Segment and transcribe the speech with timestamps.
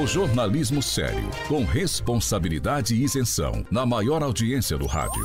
[0.00, 5.24] O jornalismo sério, com responsabilidade e isenção, na maior audiência do rádio.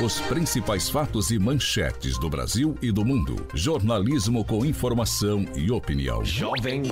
[0.00, 3.44] Os principais fatos e manchetes do Brasil e do mundo.
[3.52, 6.24] Jornalismo com informação e opinião.
[6.24, 6.82] Jovem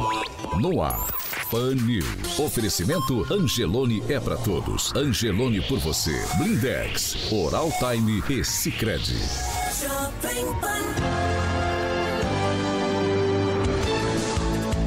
[0.61, 1.07] No ar.
[1.49, 2.39] Pan News.
[2.41, 4.93] Oferecimento Angelone é pra todos.
[4.97, 6.21] Angelone por você.
[6.37, 9.66] Blindex, Oral Time e Sicredi.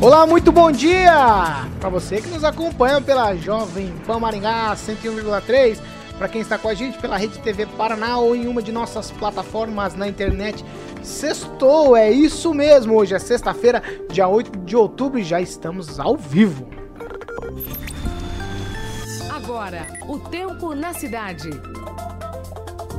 [0.02, 5.78] Olá, muito bom dia para você que nos acompanha pela Jovem Pan Maringá 101,3,
[6.18, 9.12] para quem está com a gente pela Rede TV Paraná ou em uma de nossas
[9.12, 10.64] plataformas na internet.
[11.04, 12.96] Sextou, é isso mesmo.
[12.96, 16.70] Hoje é sexta-feira, dia 8 de outubro e já estamos ao vivo.
[19.34, 21.50] Agora, o tempo na cidade.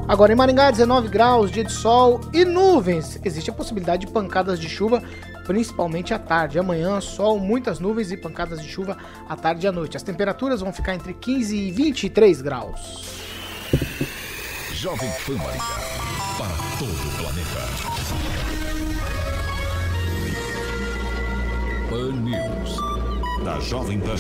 [0.09, 3.19] Agora em Maringá, 19 graus, dia de sol e nuvens.
[3.25, 5.03] Existe a possibilidade de pancadas de chuva,
[5.47, 6.59] principalmente à tarde.
[6.59, 8.97] Amanhã, sol, muitas nuvens e pancadas de chuva
[9.29, 9.97] à tarde e à noite.
[9.97, 13.21] As temperaturas vão ficar entre 15 e 23 graus.
[14.73, 15.81] Jovem Pan Maringá.
[16.39, 17.61] Para todo o planeta.
[21.91, 22.79] Pan News.
[23.45, 24.17] Da Jovem Pan.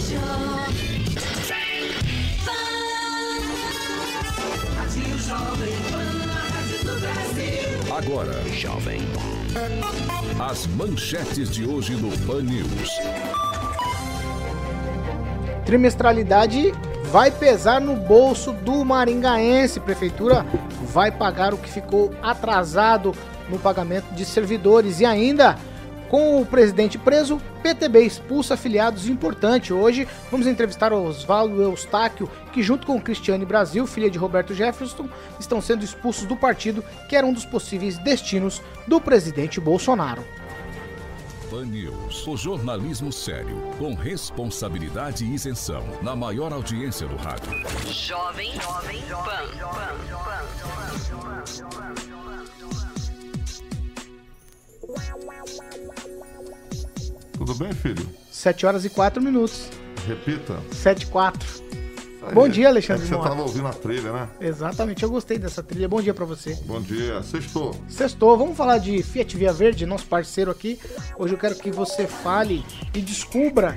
[4.90, 5.72] Rádio Jovem
[6.82, 7.96] do Brasil.
[7.96, 9.00] Agora, Jovem
[10.40, 12.90] as manchetes de hoje no Pan News.
[15.64, 16.72] Trimestralidade
[17.04, 19.78] vai pesar no bolso do maringaense.
[19.78, 20.44] Prefeitura
[20.92, 23.14] vai pagar o que ficou atrasado
[23.48, 24.98] no pagamento de servidores.
[24.98, 25.56] E ainda,
[26.10, 29.72] com o presidente preso, PTB expulsa afiliados importante.
[29.72, 35.08] Hoje vamos entrevistar o Oswaldo Eustáquio, que junto com Cristiane Brasil, filha de Roberto Jefferson,
[35.38, 40.24] estão sendo expulsos do partido, que era um dos possíveis destinos do presidente Bolsonaro.
[41.48, 42.26] Pan News.
[42.26, 47.52] O jornalismo sério, com responsabilidade e isenção, na maior audiência do rádio.
[47.88, 49.50] Jovem, Jovem Pan.
[57.40, 58.06] Tudo bem, filho?
[58.30, 59.70] 7 horas e 4 minutos.
[60.06, 60.58] Repita.
[60.72, 61.48] 7 e 4.
[62.22, 63.30] Aí, Bom dia, Alexandre é Você Mota.
[63.30, 64.28] tava ouvindo a trilha, né?
[64.42, 65.88] Exatamente, eu gostei dessa trilha.
[65.88, 66.52] Bom dia pra você.
[66.66, 67.22] Bom dia.
[67.22, 67.74] Sextou.
[67.88, 70.78] Sextou, vamos falar de Fiat Via Verde, nosso parceiro aqui.
[71.18, 72.62] Hoje eu quero que você fale
[72.92, 73.74] e descubra.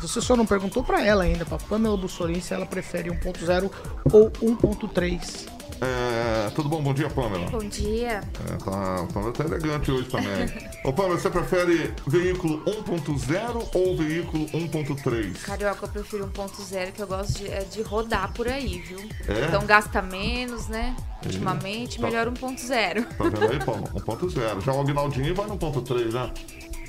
[0.00, 3.70] Você só não perguntou pra ela ainda, pra Pamela Bussolini, se ela prefere 1.0
[4.10, 5.59] ou 1.3.
[5.82, 6.82] É, tudo bom?
[6.82, 7.46] Bom dia, Pamela.
[7.50, 8.20] Bom dia.
[8.50, 10.46] É, tá, a Pamela tá elegante hoje também.
[10.84, 15.40] Ô, Pamela, você prefere veículo 1.0 ou veículo 1.3?
[15.42, 18.98] Carioca, eu prefiro 1.0, que eu gosto de, é de rodar por aí, viu?
[19.26, 19.46] É?
[19.46, 20.94] Então gasta menos, né?
[21.24, 22.06] Ultimamente, Tá.
[22.06, 23.04] melhor 1.0.
[23.16, 23.88] Tá vendo aí, Pamela?
[23.94, 24.60] 1.0.
[24.60, 26.30] Já o Aguinaldinho vai no 1.3, né?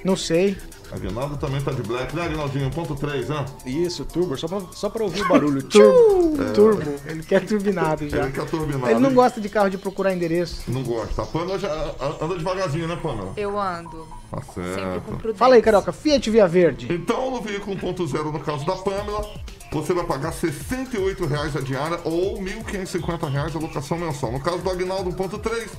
[0.03, 0.57] Não sei.
[0.91, 2.69] Aguinaldo também tá de black, né, Aguinaldinho?
[2.69, 3.45] 1.3, né?
[3.65, 5.63] Isso, turbo, só pra, só pra ouvir o barulho.
[5.63, 6.93] Turbo, turbo.
[7.05, 8.23] Ele quer turbinado já.
[8.23, 8.89] Ele quer turbinado.
[8.91, 10.69] Ele não gosta de carro de procurar endereço.
[10.69, 11.21] Não gosta.
[11.21, 13.31] A Pamela já anda devagarzinho, né, Pamela?
[13.37, 14.05] Eu ando.
[14.29, 15.33] Tá Sempre certo.
[15.35, 15.93] Fala aí, Carioca.
[15.93, 16.87] Fiat Via Verde.
[16.91, 19.29] Então, no veículo 1.0, no caso da Pamela,
[19.71, 24.31] você vai pagar 68 reais a diária ou 1.550 reais a locação mensal.
[24.31, 25.69] No caso do Agnaldo 1.3,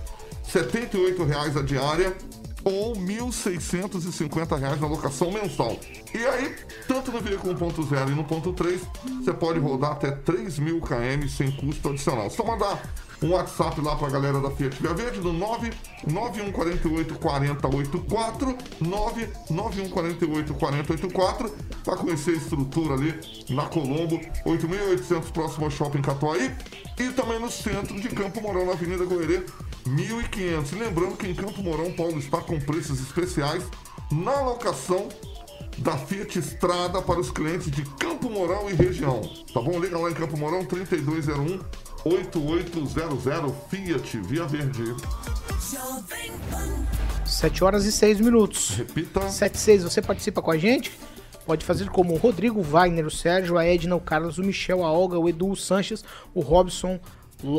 [0.42, 2.16] 78 reais a diária
[2.64, 5.76] ou 1.650 reais na locação mensal.
[6.14, 6.54] E aí,
[6.86, 8.80] tanto no veículo 1.0 e no 1.3,
[9.22, 12.31] você pode rodar até 3 mil km sem custo adicional.
[12.31, 12.82] Só mandar
[13.22, 21.54] um WhatsApp lá pra galera da Fiat Via Verde no 99148 4084 99148 4084
[21.84, 23.14] para conhecer a estrutura ali
[23.50, 26.52] na Colombo 8800 próximo ao Shopping Catuaí
[26.98, 29.44] e também no centro de Campo Mourão na Avenida Goerê
[29.87, 30.73] 1500.
[30.73, 33.64] Lembrando que em Campo Mourão Paulo está com preços especiais
[34.11, 35.08] na locação
[35.79, 39.20] da Fiat Estrada para os clientes de Campo Mourão e região.
[39.52, 39.81] Tá bom?
[39.81, 41.61] Liga lá em Campo Mourão 3201
[42.05, 44.84] 8800 Fiat Via Verde.
[45.70, 46.87] Jovem Pan.
[47.25, 48.70] 7 horas e 6 minutos.
[48.70, 49.28] Repita.
[49.28, 50.93] 76, você participa com a gente?
[51.46, 54.93] Pode fazer como o Rodrigo Wagner, o Sérgio, a Edna, o Carlos, o Michel, a
[54.93, 56.05] Olga, o Edu, o Sanches,
[56.35, 57.00] o Robson,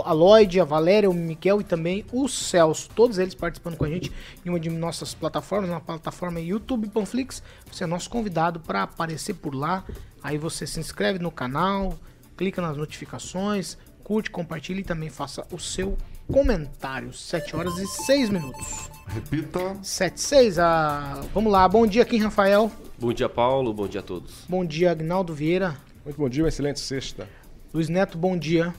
[0.03, 2.89] a Lloyd, a Valéria, o Miguel e também o Celso.
[2.95, 4.11] Todos eles participando com a gente
[4.45, 7.43] em uma de nossas plataformas, na plataforma YouTube Panflix.
[7.71, 9.83] Você é nosso convidado para aparecer por lá.
[10.21, 11.97] Aí você se inscreve no canal,
[12.37, 15.97] clica nas notificações, curte, compartilha e também faça o seu
[16.31, 17.13] comentário.
[17.13, 18.89] 7 horas e 6 minutos.
[19.07, 19.77] Repita.
[19.81, 20.59] 7 6.
[20.59, 21.67] Ah, vamos lá.
[21.67, 22.71] Bom dia, Kim Rafael.
[22.97, 23.73] Bom dia, Paulo.
[23.73, 24.45] Bom dia a todos.
[24.47, 25.77] Bom dia, Agnaldo Vieira.
[26.05, 27.27] Muito bom dia, uma excelente sexta.
[27.73, 28.73] Luiz Neto, bom dia.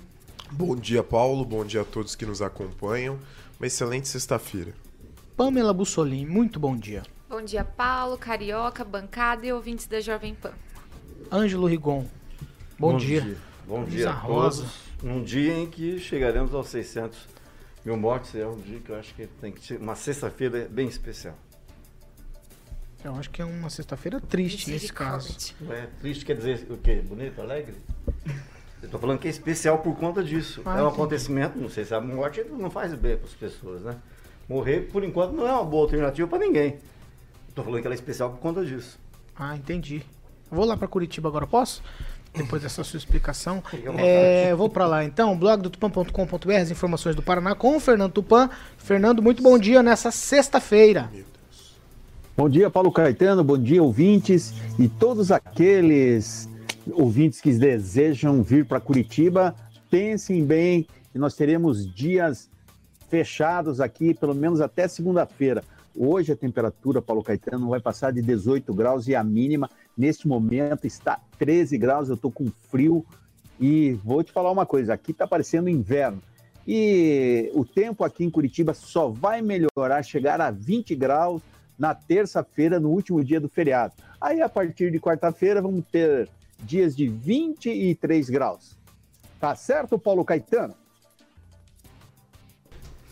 [0.56, 1.44] Bom dia, Paulo.
[1.44, 3.18] Bom dia a todos que nos acompanham.
[3.58, 4.72] Uma excelente sexta-feira.
[5.36, 7.02] Pamela Bussolim, muito bom dia.
[7.28, 10.52] Bom dia, Paulo, Carioca, bancada e ouvintes da Jovem Pan.
[11.32, 12.06] Ângelo Rigon,
[12.78, 13.36] bom, dia.
[13.66, 14.62] Bom Luísa dia a Rosa.
[14.62, 14.76] todos.
[15.02, 17.18] Num dia em que chegaremos aos 600
[17.84, 20.86] mil mortes, é um dia que eu acho que tem que ser uma sexta-feira bem
[20.86, 21.36] especial.
[23.02, 25.36] Eu acho que é uma sexta-feira triste nesse caso.
[25.68, 27.02] É triste, quer dizer o quê?
[27.04, 27.74] Bonito, alegre?
[28.84, 30.60] Eu tô falando que é especial por conta disso.
[30.64, 30.94] Ah, é um entendi.
[30.94, 33.96] acontecimento, não sei se a morte não faz bem para as pessoas, né?
[34.46, 36.76] Morrer, por enquanto, não é uma boa alternativa para ninguém.
[37.54, 38.98] Tô falando que ela é especial por conta disso.
[39.34, 40.04] Ah, entendi.
[40.50, 41.82] Eu Vou lá para Curitiba agora, posso?
[42.34, 43.62] Depois dessa sua explicação.
[43.96, 47.80] É, eu vou para lá então, blog do tupan.com.br, as informações do Paraná com o
[47.80, 48.50] Fernando Tupan.
[48.76, 51.10] Fernando, muito bom dia nessa sexta-feira.
[52.36, 56.48] Bom dia, Paulo Caetano, bom dia, ouvintes e todos aqueles
[56.92, 59.54] ouvintes que desejam vir para Curitiba,
[59.90, 62.50] pensem bem que nós teremos dias
[63.08, 65.62] fechados aqui, pelo menos até segunda-feira.
[65.96, 70.86] Hoje a temperatura, Paulo Caetano, vai passar de 18 graus e a mínima, neste momento,
[70.86, 72.08] está 13 graus.
[72.08, 73.06] Eu estou com frio
[73.60, 76.20] e vou te falar uma coisa: aqui está parecendo inverno.
[76.66, 81.42] E o tempo aqui em Curitiba só vai melhorar, chegar a 20 graus
[81.78, 83.92] na terça-feira, no último dia do feriado.
[84.20, 86.28] Aí, a partir de quarta-feira, vamos ter
[86.64, 88.76] dias de 23 graus.
[89.40, 90.74] Tá certo, Paulo Caetano?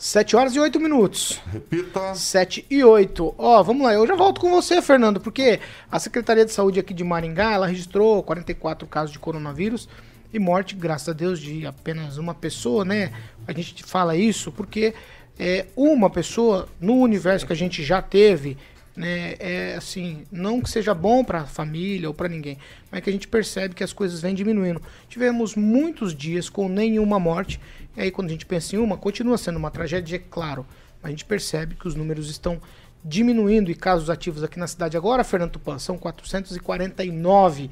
[0.03, 1.41] 7 horas e 8 minutos.
[1.53, 2.13] Repita.
[2.17, 3.37] 7 e 8.
[3.39, 6.93] Ó, vamos lá, eu já volto com você, Fernando, porque a Secretaria de Saúde aqui
[6.93, 9.89] de Maringá, ela registrou 44 casos de coronavírus
[10.33, 13.13] e morte, graças a Deus, de apenas uma pessoa, né?
[13.47, 14.93] A gente fala isso porque
[15.39, 18.57] é, uma pessoa no universo que a gente já teve,
[18.97, 22.59] né, é assim, não que seja bom para a família ou para ninguém,
[22.91, 24.81] mas que a gente percebe que as coisas vêm diminuindo.
[25.09, 27.61] Tivemos muitos dias com nenhuma morte,
[27.97, 30.67] e aí quando a gente pensa em uma, continua sendo uma tragédia, é claro,
[31.03, 32.61] mas a gente percebe que os números estão
[33.05, 37.71] diminuindo e casos ativos aqui na cidade agora, Fernando Tupan, são 449.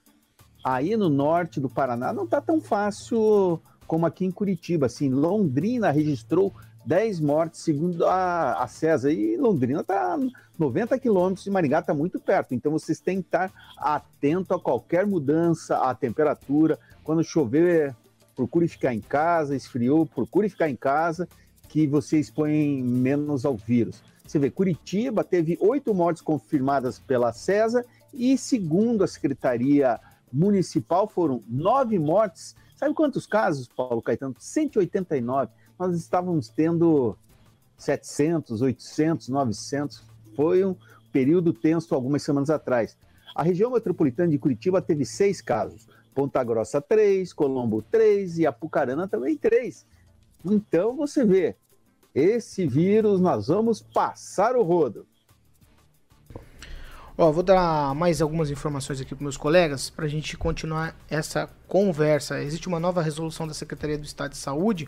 [0.62, 4.86] aí no norte do Paraná não está tão fácil como aqui em Curitiba.
[4.86, 6.54] Assim, Londrina registrou
[6.86, 10.16] 10 mortes, segundo a, a CESA, e Londrina está
[10.56, 12.54] 90 quilômetros de Maringá, está muito perto.
[12.54, 16.78] Então vocês têm que estar atento a qualquer mudança, à temperatura.
[17.02, 17.94] Quando chover,
[18.36, 21.28] procure ficar em casa, esfriou, procure ficar em casa,
[21.68, 24.00] que você expõe menos ao vírus.
[24.24, 29.98] Você vê, Curitiba teve oito mortes confirmadas pela CESA e, segundo a Secretaria
[30.32, 32.54] Municipal, foram nove mortes.
[32.76, 34.34] Sabe quantos casos, Paulo Caetano?
[34.38, 35.50] 189.
[35.78, 37.16] Nós estávamos tendo
[37.76, 40.02] 700, 800, 900.
[40.34, 40.74] Foi um
[41.12, 42.96] período tenso algumas semanas atrás.
[43.34, 45.86] A região metropolitana de Curitiba teve seis casos.
[46.14, 47.32] Ponta Grossa, três.
[47.32, 48.38] Colombo, três.
[48.38, 49.86] E Apucarana também, três.
[50.44, 51.56] Então, você vê,
[52.14, 55.06] esse vírus nós vamos passar o rodo.
[57.18, 61.48] Ó, vou dar mais algumas informações aqui para meus colegas para a gente continuar essa
[61.66, 62.42] conversa.
[62.42, 64.86] Existe uma nova resolução da Secretaria do Estado de Saúde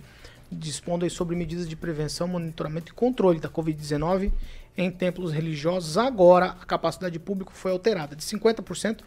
[0.51, 4.33] dispondo aí sobre medidas de prevenção, monitoramento e controle da Covid-19
[4.77, 5.99] em templos religiosos.
[5.99, 9.01] Agora, a capacidade de público foi alterada de 50%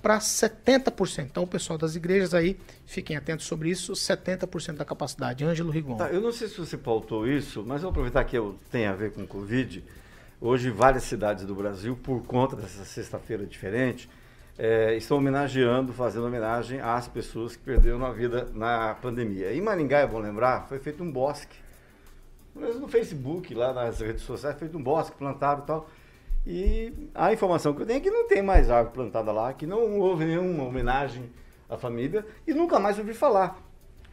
[0.00, 1.24] para 70%.
[1.24, 5.44] Então, o pessoal das igrejas aí, fiquem atentos sobre isso, 70% da capacidade.
[5.44, 5.96] Ângelo Rigon.
[5.96, 8.94] Tá, eu não sei se você pautou isso, mas vou aproveitar que eu tenho a
[8.94, 9.84] ver com Covid.
[10.40, 14.08] Hoje, várias cidades do Brasil, por conta dessa sexta-feira diferente,
[14.58, 19.54] eh, estão homenageando, fazendo homenagem às pessoas que perderam a vida na pandemia.
[19.54, 21.56] Em Maringá, é bom lembrar, foi feito um bosque.
[22.54, 25.88] Mesmo no Facebook, lá nas redes sociais, feito um bosque, plantaram e tal.
[26.44, 29.64] E a informação que eu tenho é que não tem mais árvore plantada lá, que
[29.64, 31.30] não houve nenhuma homenagem
[31.68, 33.62] a família e nunca mais ouvi falar.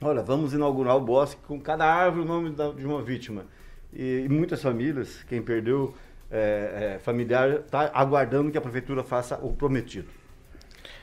[0.01, 3.45] Olha, vamos inaugurar o bosque com cada árvore o nome da, de uma vítima.
[3.91, 5.93] E, e muitas famílias, quem perdeu
[6.29, 10.09] é, é, familiar, está aguardando que a prefeitura faça o prometido.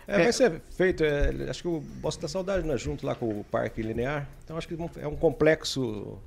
[0.06, 3.40] É, vai ser feito, é, acho que o Bosque da Saudade, né, junto lá com
[3.40, 4.28] o Parque Linear.
[4.44, 6.18] Então acho que é um complexo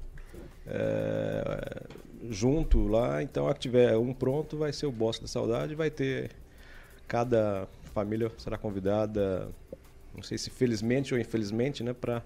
[0.67, 1.83] é,
[2.29, 3.21] junto lá.
[3.21, 5.75] Então, a que tiver um pronto, vai ser o Bosque da Saudade.
[5.75, 6.31] Vai ter.
[7.07, 9.47] Cada família será convidada,
[10.13, 12.23] não sei se felizmente ou infelizmente, né, para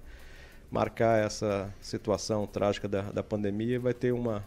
[0.72, 3.80] marcar essa situação trágica da, da pandemia.
[3.80, 4.44] Vai ter uma,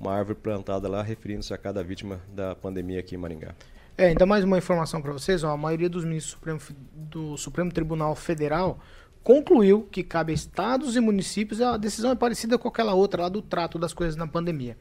[0.00, 3.54] uma árvore plantada lá, referindo-se a cada vítima da pandemia aqui em Maringá.
[3.98, 6.60] É, ainda mais uma informação para vocês, ó, a maioria dos ministros do Supremo,
[6.94, 8.78] do Supremo Tribunal Federal
[9.24, 13.28] concluiu que cabe a estados e municípios, a decisão é parecida com aquela outra lá
[13.30, 14.76] do trato das coisas na pandemia,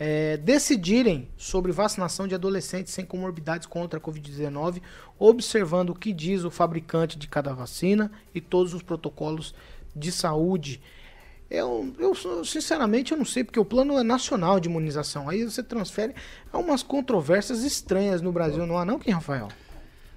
[0.00, 4.80] é, decidirem sobre vacinação de adolescentes sem comorbidades contra a Covid-19,
[5.18, 9.54] observando o que diz o fabricante de cada vacina e todos os protocolos
[9.94, 10.80] de saúde.
[11.48, 15.28] Eu, eu, sinceramente, eu não sei, porque o plano é nacional de imunização.
[15.28, 16.14] Aí você transfere
[16.52, 19.48] a umas controvérsias estranhas no Brasil, não há não, quem, Rafael?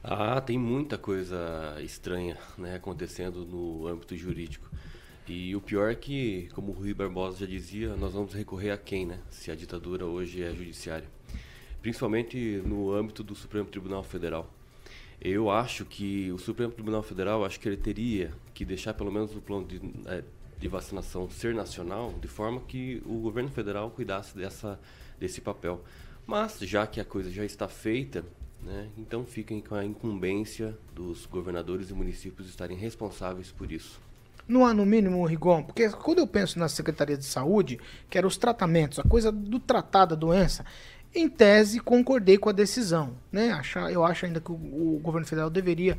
[0.03, 4.69] Ah, tem muita coisa estranha né, acontecendo no âmbito jurídico.
[5.27, 8.77] E o pior é que, como o Rui Barbosa já dizia, nós vamos recorrer a
[8.77, 9.19] quem, né?
[9.29, 11.07] Se a ditadura hoje é judiciária.
[11.81, 14.51] Principalmente no âmbito do Supremo Tribunal Federal.
[15.21, 19.35] Eu acho que o Supremo Tribunal Federal, acho que ele teria que deixar pelo menos
[19.35, 20.23] o plano de, é,
[20.59, 24.79] de vacinação ser nacional, de forma que o governo federal cuidasse dessa,
[25.19, 25.81] desse papel.
[26.27, 28.23] Mas, já que a coisa já está feita,
[28.61, 33.99] né, então fiquem com a incumbência dos governadores e municípios estarem responsáveis por isso.
[34.47, 38.27] Não há no mínimo, Rigon, porque quando eu penso na Secretaria de Saúde, que era
[38.27, 40.65] os tratamentos, a coisa do tratado da doença,
[41.13, 43.15] em tese concordei com a decisão.
[43.31, 43.59] Né?
[43.91, 45.97] Eu acho ainda que o governo federal deveria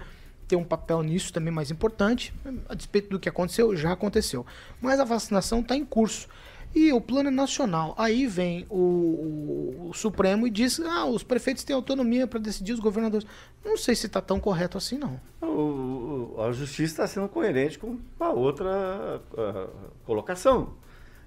[0.51, 2.35] ter um papel nisso também mais importante.
[2.69, 4.45] A despeito do que aconteceu, já aconteceu.
[4.81, 6.29] Mas a vacinação está em curso.
[6.75, 7.95] E o plano é nacional.
[7.97, 12.73] Aí vem o, o, o Supremo e diz: ah, os prefeitos têm autonomia para decidir,
[12.73, 13.27] os governadores.
[13.65, 15.21] Não sei se está tão correto assim, não.
[15.41, 19.69] O, a justiça está sendo coerente com a outra a
[20.05, 20.75] colocação,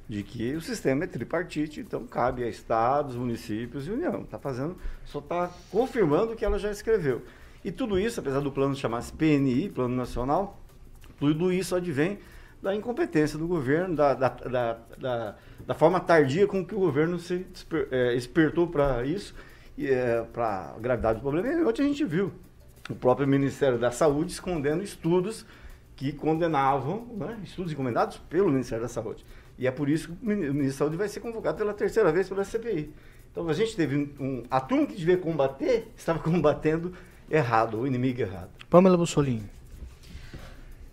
[0.08, 4.22] de que o sistema é tripartite, então cabe a estados, municípios e União.
[4.22, 7.22] Está fazendo, só está confirmando o que ela já escreveu.
[7.64, 10.60] E tudo isso, apesar do plano chamar-se PNI, Plano Nacional,
[11.20, 12.20] tudo isso advém
[12.62, 17.40] da incompetência do governo, da, da, da, da, forma tardia com que o governo se
[17.40, 18.18] desper, é,
[18.72, 19.36] para isso,
[19.78, 21.48] é, para a gravidade do problema.
[21.48, 22.32] E ontem a gente viu
[22.90, 25.46] o próprio Ministério da Saúde escondendo estudos
[25.96, 29.26] que condenavam, né, estudos encomendados pelo Ministério da Saúde.
[29.58, 32.28] E é por isso que o Ministério da Saúde vai ser convocado pela terceira vez
[32.28, 32.94] pela CPI.
[33.32, 36.94] Então a gente teve um a turma que devia combater, estava combatendo
[37.34, 38.50] errado, o inimigo errado.
[38.70, 39.50] Pamela Bussolini.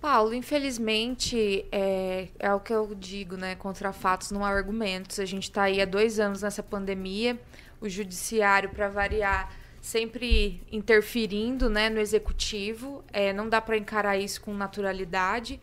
[0.01, 3.55] Paulo, infelizmente, é, é o que eu digo, né?
[3.55, 5.21] Contra fatos não há argumentos.
[5.21, 7.39] A gente está aí há dois anos nessa pandemia,
[7.81, 13.05] o judiciário, para variar, sempre interferindo né, no executivo.
[13.13, 15.61] É, não dá para encarar isso com naturalidade.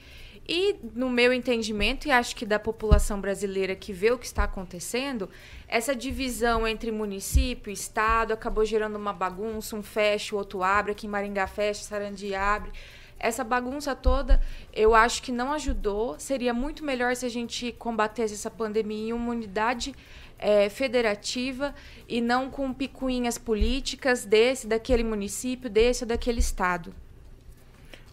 [0.48, 4.46] E, no meu entendimento, e acho que da população brasileira que vê o que está
[4.46, 5.30] acontecendo,
[5.68, 10.94] essa divisão entre município e estado acabou gerando uma bagunça, um fecha, o outro abre,
[10.94, 12.72] aqui em Maringá fecha, Sarandi abre
[13.20, 14.42] essa bagunça toda,
[14.74, 16.20] eu acho que não ajudou.
[16.20, 19.96] Seria muito melhor se a gente combatesse essa pandemia em uma unidade
[20.38, 21.74] é, federativa
[22.08, 26.94] e não com picuinhas políticas desse, daquele município, desse ou daquele estado.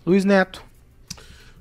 [0.07, 0.65] Luiz Neto.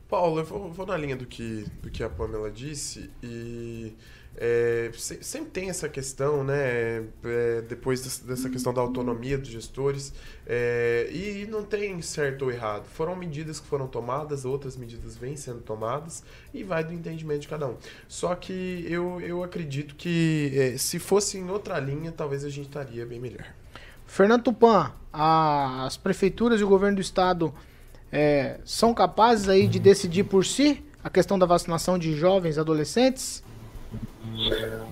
[0.09, 3.93] Paulo, eu vou, vou na linha do que, do que a Pamela disse e
[4.35, 7.03] é, sempre tem essa questão, né?
[7.23, 10.13] É, depois dessa questão da autonomia dos gestores,
[10.47, 12.85] é, e não tem certo ou errado.
[12.85, 16.23] Foram medidas que foram tomadas, outras medidas vêm sendo tomadas,
[16.53, 17.77] e vai do entendimento de cada um.
[18.07, 22.67] Só que eu, eu acredito que é, se fosse em outra linha, talvez a gente
[22.67, 23.45] estaria bem melhor.
[24.07, 27.53] Fernando Tupan, as prefeituras e o governo do estado
[28.11, 33.43] é, são capazes aí de decidir por si a questão da vacinação de jovens adolescentes?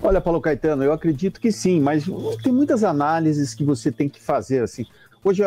[0.02, 2.04] Olha, Paulo Caetano, eu acredito que sim, mas
[2.42, 4.62] tem muitas análises que você tem que fazer.
[4.62, 4.84] Assim.
[5.24, 5.42] Hoje,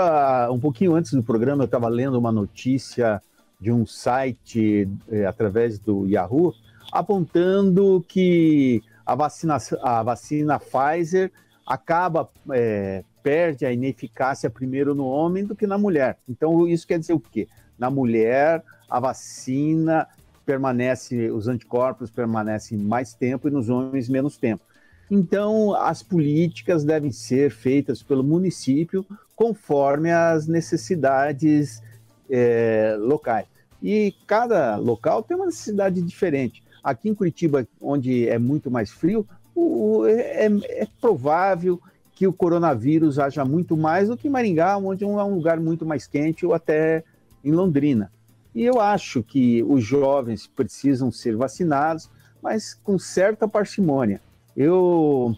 [0.51, 3.21] um pouquinho antes do programa, eu estava lendo uma notícia
[3.59, 6.53] de um site é, através do Yahoo
[6.91, 11.31] apontando que a vacina, a vacina Pfizer
[11.65, 16.17] acaba é, perde a ineficácia primeiro no homem do que na mulher.
[16.27, 17.47] Então isso quer dizer o quê?
[17.77, 20.07] Na mulher a vacina
[20.45, 24.63] permanece, os anticorpos permanecem mais tempo e nos homens menos tempo.
[25.09, 31.81] Então, as políticas devem ser feitas pelo município conforme as necessidades
[32.29, 33.45] é, locais.
[33.83, 36.63] E cada local tem uma necessidade diferente.
[36.83, 41.79] Aqui em Curitiba, onde é muito mais frio, o, o, é, é, provável
[42.13, 45.85] que o coronavírus haja muito mais do que em Maringá, onde é um lugar muito
[45.85, 47.03] mais quente, ou até
[47.43, 48.11] em Londrina.
[48.55, 52.09] E eu acho que os jovens precisam ser vacinados,
[52.41, 54.21] mas com certa parcimônia.
[54.55, 55.35] Eu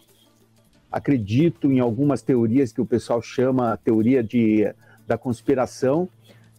[0.92, 4.72] acredito em algumas teorias que o pessoal chama teoria de,
[5.08, 6.08] da conspiração.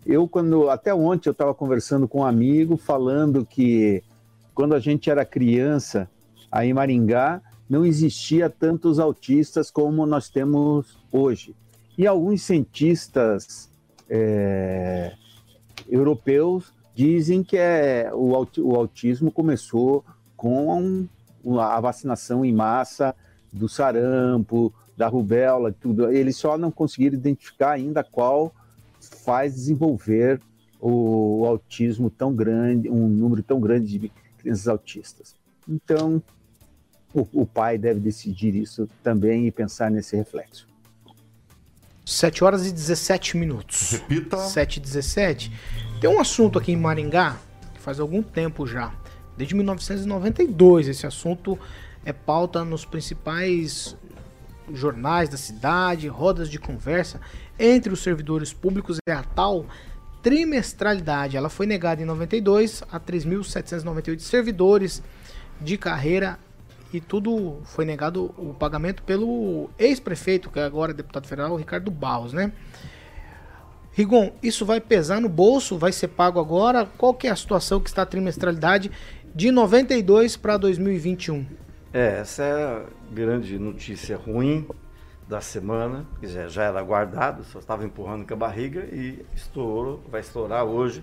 [0.04, 4.02] Eu, quando até ontem, eu estava conversando com um amigo falando que
[4.52, 6.10] quando a gente era criança,
[6.50, 11.54] aí em Maringá, não existia tantos autistas como nós temos hoje.
[11.96, 13.70] E alguns cientistas
[14.10, 15.14] é,
[15.88, 20.04] europeus dizem que é, o, o autismo começou
[20.36, 21.06] com
[21.60, 23.14] a vacinação em massa
[23.52, 26.10] do sarampo, da rubéola, tudo.
[26.10, 28.52] Eles só não conseguiram identificar ainda qual
[29.00, 30.40] faz desenvolver
[30.80, 35.36] o, autismo tão grande, um número tão grande de crianças autistas.
[35.68, 36.22] Então,
[37.14, 40.68] o, o pai deve decidir isso também e pensar nesse reflexo.
[42.08, 43.90] 7 horas e 17 minutos.
[43.92, 44.38] Repita.
[44.38, 45.52] 7 e 17.
[46.00, 47.36] Tem um assunto aqui em Maringá
[47.74, 48.92] que faz algum tempo já.
[49.36, 51.58] Desde 1992 esse assunto
[52.04, 53.94] é pauta nos principais
[54.72, 57.20] jornais da cidade, rodas de conversa
[57.58, 59.66] entre os servidores públicos é a tal
[60.22, 61.36] trimestralidade.
[61.36, 65.02] Ela foi negada em 92 a 3.798 servidores
[65.60, 66.38] de carreira
[66.92, 72.32] e tudo foi negado o pagamento pelo ex-prefeito, que é agora deputado federal, Ricardo Barros,
[72.32, 72.52] né?
[73.92, 75.76] Rigon, isso vai pesar no bolso?
[75.76, 76.86] Vai ser pago agora?
[76.96, 78.90] Qual que é a situação que está a trimestralidade
[79.34, 81.44] de 92 para 2021?
[81.92, 84.66] É, essa é a grande notícia ruim
[85.26, 90.20] da semana, que já, era guardado, só estava empurrando com a barriga e estourou, vai
[90.20, 91.02] estourar hoje.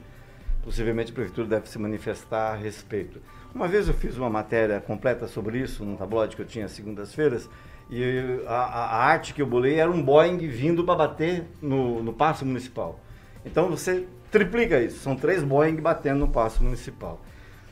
[0.63, 3.21] Possivelmente a prefeitura deve se manifestar a respeito.
[3.55, 7.49] Uma vez eu fiz uma matéria completa sobre isso, num tabloide que eu tinha segundas-feiras,
[7.89, 12.11] e a, a, arte que eu bolei era um Boeing vindo para bater no, no
[12.11, 12.99] passo municipal.
[13.45, 17.21] Então você triplica isso, são três Boeing batendo no passo municipal.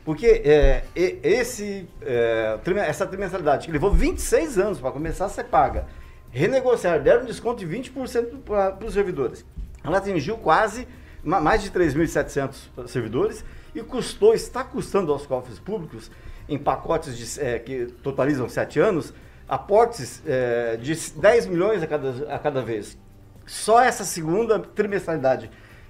[0.06, 5.86] Porque é, esse, é, essa trimestralidade que levou 26 anos para começar a ser paga,
[6.32, 9.46] renegociar, deram um desconto de 20% para os servidores.
[9.84, 10.88] Ela atingiu quase
[11.22, 16.12] mais de 3.700 servidores e custou, está custando aos cofres públicos,
[16.47, 19.13] em pacotes de, é, que totalizam sete anos,
[19.47, 22.97] aportes é, de 10 milhões a cada, a cada vez.
[23.45, 25.49] Só essa segunda trimestralidade,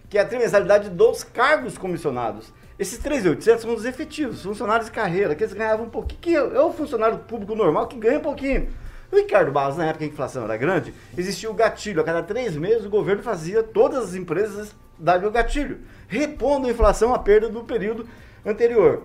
[0.10, 2.54] que é a trimestralidade dos cargos comissionados.
[2.78, 6.62] Esses 3.800 são os efetivos, funcionários de carreira, que eles ganhavam um pouquinho, que é
[6.62, 8.70] o funcionário público normal que ganha um pouquinho.
[9.12, 12.02] O Ricardo Barros, na época que a inflação era grande, existia o gatilho.
[12.02, 16.72] A cada três meses o governo fazia todas as empresas dar o gatilho repondo a
[16.72, 18.08] inflação, a perda do período
[18.46, 19.04] anterior.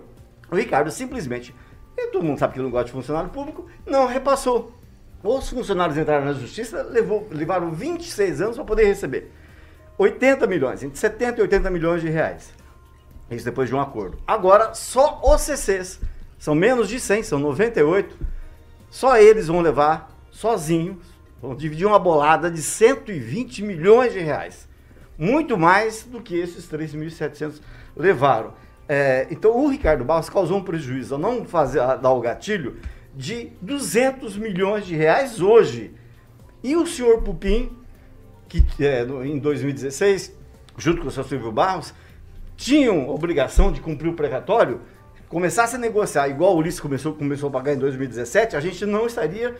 [0.51, 1.55] O Ricardo simplesmente,
[1.97, 4.73] e todo mundo sabe que ele não gosta de funcionário público, não repassou.
[5.23, 9.31] Os funcionários entraram na justiça, levou, levaram 26 anos para poder receber
[9.97, 12.53] 80 milhões, entre 70 e 80 milhões de reais.
[13.29, 14.17] Isso depois de um acordo.
[14.25, 15.99] Agora, só os CCs,
[16.37, 18.17] são menos de 100, são 98,
[18.89, 21.05] só eles vão levar sozinhos,
[21.41, 24.68] vão dividir uma bolada de 120 milhões de reais
[25.19, 27.59] muito mais do que esses 3.700
[27.95, 28.53] levaram.
[28.87, 32.77] É, então o Ricardo Barros causou um prejuízo ao não fazer, a, dar o gatilho
[33.13, 35.93] de 200 milhões de reais hoje.
[36.63, 37.77] E o senhor Pupim,
[38.47, 40.33] que é, em 2016,
[40.77, 41.93] junto com o senhor Silvio Barros,
[42.55, 44.81] tinham obrigação de cumprir o precatório,
[45.27, 49.05] começasse a negociar igual o Ulisses começou, começou a pagar em 2017, a gente não
[49.05, 49.55] estaria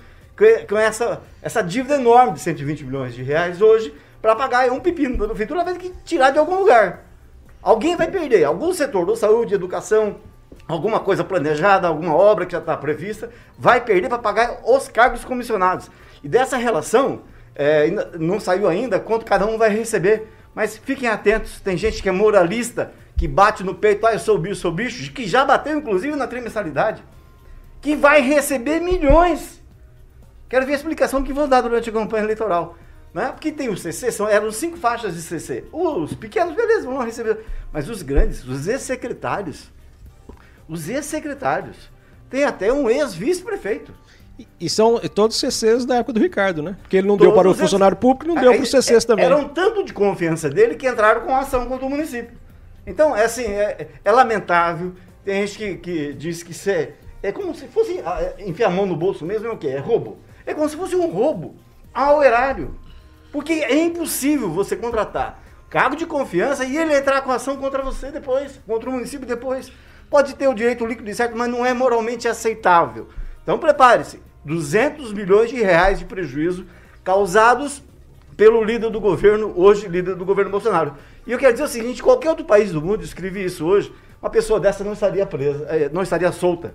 [0.68, 5.18] com essa, essa dívida enorme de 120 milhões de reais hoje, para pagar um pepino
[5.18, 7.06] da prefeitura, vai ter que tirar de algum lugar.
[7.62, 10.18] Alguém vai perder, algum setor, da saúde, educação,
[10.68, 15.26] alguma coisa planejada, alguma obra que já está prevista, vai perder para pagar os cargos
[15.26, 15.90] comissionados.
[16.24, 17.22] E dessa relação,
[17.56, 20.28] é, não saiu ainda quanto cada um vai receber.
[20.56, 24.38] Mas fiquem atentos, tem gente que é moralista, que bate no peito, ah, eu sou
[24.38, 27.04] bicho, sou bicho, que já bateu inclusive na trimestralidade,
[27.82, 29.62] que vai receber milhões.
[30.48, 32.76] Quero ver a explicação que vão dar durante a campanha eleitoral.
[33.14, 33.32] Né?
[33.32, 35.66] Porque tem o CC, são, eram cinco faixas de CC.
[35.72, 37.40] Os pequenos, beleza, vão receber.
[37.72, 39.72] Mas os grandes, os ex-secretários,
[40.68, 41.90] os ex-secretários,
[42.30, 43.92] tem até um ex-vice-prefeito.
[44.38, 46.78] E, e são todos CCs da época do Ricardo, né?
[46.82, 49.04] Porque ele não todos deu para o funcionário público e não deu para os CCs
[49.04, 49.26] também.
[49.26, 52.38] Eram tanto de confiança dele que entraram com ação contra o município.
[52.86, 54.94] Então, é assim, é, é lamentável.
[55.26, 58.68] Tem gente que, que diz que isso é, é como se fosse ah, é, enfiar
[58.68, 59.68] a mão no bolso mesmo, é o quê?
[59.68, 60.18] É roubo.
[60.46, 61.56] É como se fosse um roubo
[61.94, 62.76] ao erário.
[63.32, 68.12] Porque é impossível você contratar cargo de confiança e ele entrar com ação contra você
[68.12, 69.72] depois, contra o município depois.
[70.10, 73.08] Pode ter o direito líquido e certo, mas não é moralmente aceitável.
[73.44, 76.66] Então prepare-se, 200 milhões de reais de prejuízo
[77.04, 77.84] causados
[78.36, 80.96] pelo líder do governo, hoje líder do governo Bolsonaro.
[81.28, 84.30] E eu quero dizer o seguinte, qualquer outro país do mundo escrevi isso hoje, uma
[84.30, 86.74] pessoa dessa não estaria presa, eh, não estaria solta,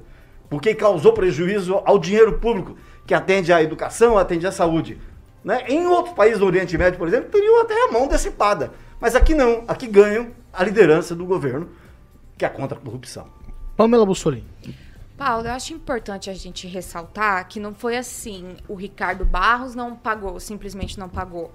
[0.48, 4.98] porque causou prejuízo ao dinheiro público que atende à educação, atende à saúde.
[5.44, 5.64] Né?
[5.68, 8.72] Em outros países do Oriente Médio, por exemplo, teriam até a mão decepada.
[8.98, 11.68] Mas aqui não, aqui ganham a liderança do governo,
[12.38, 13.28] que é contra a corrupção.
[13.76, 14.46] Pamela Bussolini.
[15.16, 19.94] Paulo, eu acho importante a gente ressaltar que não foi assim, o Ricardo Barros não
[19.94, 21.52] pagou, simplesmente não pagou.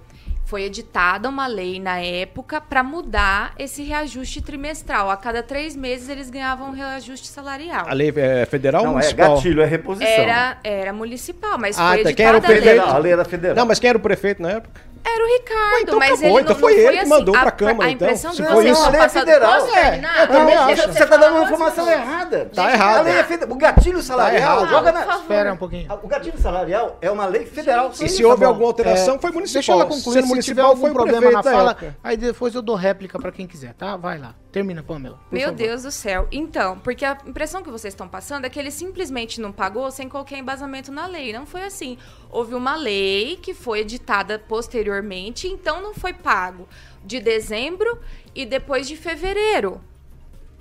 [0.50, 5.08] Foi editada uma lei na época para mudar esse reajuste trimestral.
[5.08, 7.84] A cada três meses eles ganhavam um reajuste salarial.
[7.88, 9.36] A lei é federal ou Não, é municipal?
[9.36, 10.08] gatilho, é reposição.
[10.12, 12.62] Era, era municipal, mas Ah, foi tá, quem era o editada a lei.
[12.74, 12.94] prefeito?
[12.96, 13.56] A lei era federal.
[13.56, 14.90] Não, mas quem era o prefeito na época?
[15.02, 17.08] Era o Ricardo, então mas acabou, ele não, então não foi ele que assim.
[17.08, 18.06] mandou a, pra Câmara, a então.
[18.06, 18.82] impressão Se foi isso.
[18.84, 19.60] A lei é federal.
[19.62, 20.92] Posso É, eu também Deixa acho.
[20.92, 22.02] Você está dando uma um informação minuto.
[22.02, 22.50] errada.
[22.54, 22.96] Tá errado.
[22.98, 23.54] A lei é federal.
[23.54, 24.68] O gatilho salarial, errado.
[24.68, 25.16] joga na...
[25.16, 25.98] Espera um pouquinho.
[26.02, 27.90] O gatilho salarial é uma lei federal.
[27.98, 29.60] E se houve Tá alguma alteração, É, foi municipal.
[29.60, 30.18] Deixa ela concluir.
[30.44, 31.96] Tiver algum problema na fala, época.
[32.02, 33.96] aí depois eu dou réplica pra quem quiser, tá?
[33.96, 34.34] Vai lá.
[34.52, 35.16] Termina, Pamela.
[35.28, 35.56] por Meu favor.
[35.56, 36.26] Deus do céu.
[36.32, 40.08] Então, porque a impressão que vocês estão passando é que ele simplesmente não pagou sem
[40.08, 41.32] qualquer embasamento na lei.
[41.32, 41.96] Não foi assim.
[42.30, 46.68] Houve uma lei que foi editada posteriormente, então não foi pago
[47.04, 47.98] de dezembro
[48.34, 49.80] e depois de fevereiro.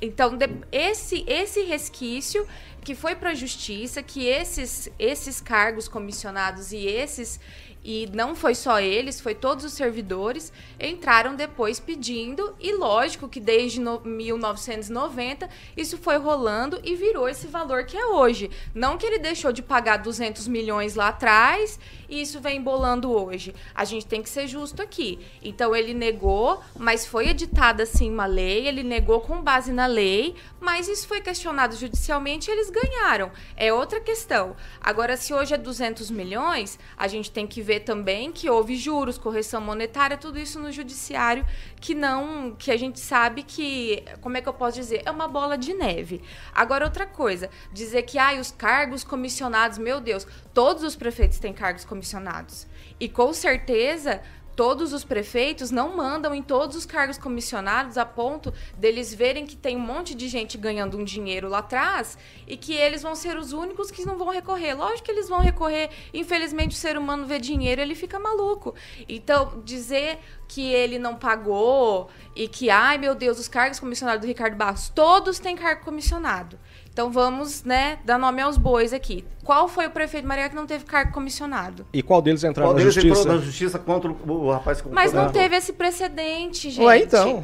[0.01, 2.47] Então, de- esse, esse resquício
[2.81, 7.39] que foi para a justiça, que esses, esses cargos comissionados e esses.
[7.83, 13.39] E não foi só eles, foi todos os servidores, entraram depois pedindo, e lógico que
[13.39, 18.49] desde no- 1990 isso foi rolando e virou esse valor que é hoje.
[18.73, 23.53] Não que ele deixou de pagar 200 milhões lá atrás e isso vem embolando hoje.
[23.73, 25.19] A gente tem que ser justo aqui.
[25.41, 30.35] Então ele negou, mas foi editada sim uma lei, ele negou com base na lei,
[30.59, 33.31] mas isso foi questionado judicialmente e eles ganharam.
[33.55, 34.55] É outra questão.
[34.81, 39.19] Agora, se hoje é 200 milhões, a gente tem que ver também que houve juros,
[39.19, 41.45] correção monetária, tudo isso no judiciário
[41.79, 45.27] que não, que a gente sabe que, como é que eu posso dizer, é uma
[45.27, 46.19] bola de neve.
[46.51, 51.53] Agora outra coisa, dizer que ai, os cargos comissionados, meu Deus, todos os prefeitos têm
[51.53, 52.65] cargos comissionados.
[52.99, 54.19] E com certeza
[54.59, 59.55] todos os prefeitos não mandam em todos os cargos comissionados a ponto deles verem que
[59.55, 63.37] tem um monte de gente ganhando um dinheiro lá atrás e que eles vão ser
[63.37, 64.73] os únicos que não vão recorrer.
[64.73, 65.89] Lógico que eles vão recorrer.
[66.13, 68.75] Infelizmente, o ser humano vê dinheiro, ele fica maluco.
[69.07, 74.27] Então, dizer que ele não pagou e que, ai meu Deus, os cargos comissionados do
[74.27, 76.59] Ricardo Barros, todos têm cargo comissionado.
[76.91, 79.23] Então vamos, né, dar nome aos bois aqui.
[79.49, 81.83] Qual foi o prefeito Maria que não teve cargo comissionado?
[81.91, 83.19] E qual deles entraram Qual na deles justiça?
[83.21, 86.85] entrou na justiça contra o, rapaz que Mas não teve esse precedente, gente.
[86.85, 87.43] Ué, então.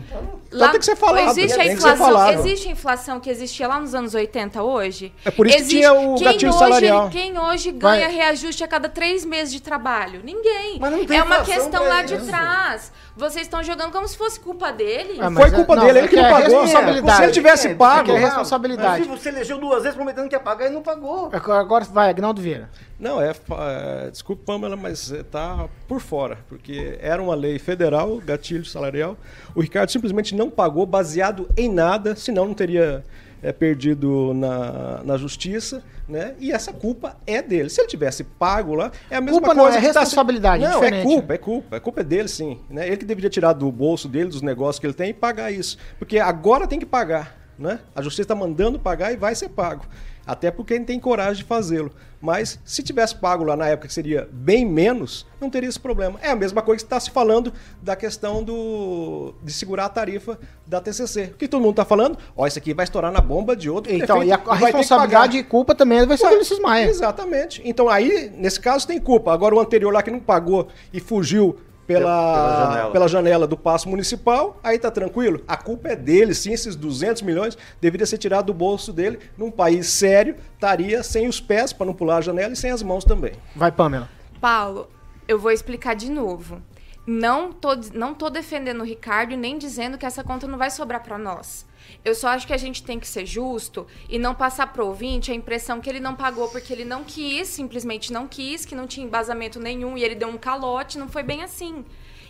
[0.53, 1.63] Então tem que ser falado, Existe né?
[1.63, 2.33] a que inflação, falado.
[2.35, 5.11] existe a inflação que existia lá nos anos 80 hoje?
[5.25, 7.09] É por isso que Existe- tinha o quem gatilho hoje, salarial.
[7.09, 8.15] Quem hoje ganha Vai.
[8.15, 10.21] reajuste a cada três meses de trabalho?
[10.23, 10.77] Ninguém.
[10.79, 12.27] Mas não tem é uma questão lá de isso.
[12.27, 12.91] trás.
[13.17, 15.13] Vocês estão jogando como se fosse culpa dele.
[15.19, 16.61] Ah, Foi mas é- culpa não, dele, ele que que não é pagou.
[16.61, 17.17] responsabilidade.
[17.17, 18.11] Se ele tivesse pago.
[18.11, 19.03] é Mas responsabilidade.
[19.03, 21.31] se você elegeu duas vezes prometendo que ia pagar e não pagou.
[21.33, 22.69] Agora vai, Agnaldo Vieira.
[22.99, 24.12] Não, é, é.
[24.12, 26.38] Desculpa, Pamela, mas está por fora.
[26.47, 29.17] Porque era uma lei federal, gatilho salarial.
[29.55, 33.03] O Ricardo simplesmente não pagou, baseado em nada, senão não teria
[33.41, 35.81] é, perdido na, na justiça.
[36.08, 36.36] Né?
[36.39, 37.69] E essa culpa é dele.
[37.69, 39.77] Se ele tivesse pago lá, é a mesma Culpa não, coisa.
[39.79, 41.01] é tá se- responsabilidade, Não, diferente.
[41.01, 41.77] é culpa, é culpa.
[41.77, 42.60] A culpa é dele, sim.
[42.69, 42.86] Né?
[42.88, 45.77] Ele que deveria tirar do bolso dele, dos negócios que ele tem, e pagar isso.
[45.97, 47.36] Porque agora tem que pagar.
[47.58, 47.79] Né?
[47.95, 49.86] A justiça está mandando pagar e vai ser pago.
[50.25, 51.91] Até porque ele tem coragem de fazê-lo.
[52.19, 56.19] Mas se tivesse pago lá na época, que seria bem menos, não teria esse problema.
[56.23, 60.39] É a mesma coisa que está se falando da questão do, de segurar a tarifa
[60.65, 61.25] da TCC.
[61.33, 62.17] O que todo mundo está falando?
[62.35, 65.38] Ó, isso aqui vai estourar na bomba de outro Então, prefeito e a, a responsabilidade
[65.38, 66.88] e culpa também vai ser do Ulisses Maia.
[66.88, 67.61] Exatamente.
[67.63, 69.31] Então aí, nesse caso, tem culpa.
[69.31, 72.91] Agora o anterior lá que não pagou e fugiu pela, Pela janela.
[72.91, 75.41] pela janela do passo municipal, aí tá tranquilo.
[75.47, 79.19] A culpa é dele, sim, esses 200 milhões deveria ser tirado do bolso dele.
[79.37, 82.81] Num país sério, estaria sem os pés para não pular a janela e sem as
[82.81, 83.33] mãos também.
[83.55, 84.09] Vai, Pamela.
[84.41, 84.89] Paulo,
[85.27, 86.61] eu vou explicar de novo.
[87.07, 91.03] Não tô, não tô defendendo o Ricardo nem dizendo que essa conta não vai sobrar
[91.03, 91.65] para nós.
[92.03, 95.31] Eu só acho que a gente tem que ser justo e não passar pro ouvinte
[95.31, 98.87] a impressão que ele não pagou porque ele não quis, simplesmente não quis, que não
[98.87, 101.83] tinha embasamento nenhum e ele deu um calote, não foi bem assim.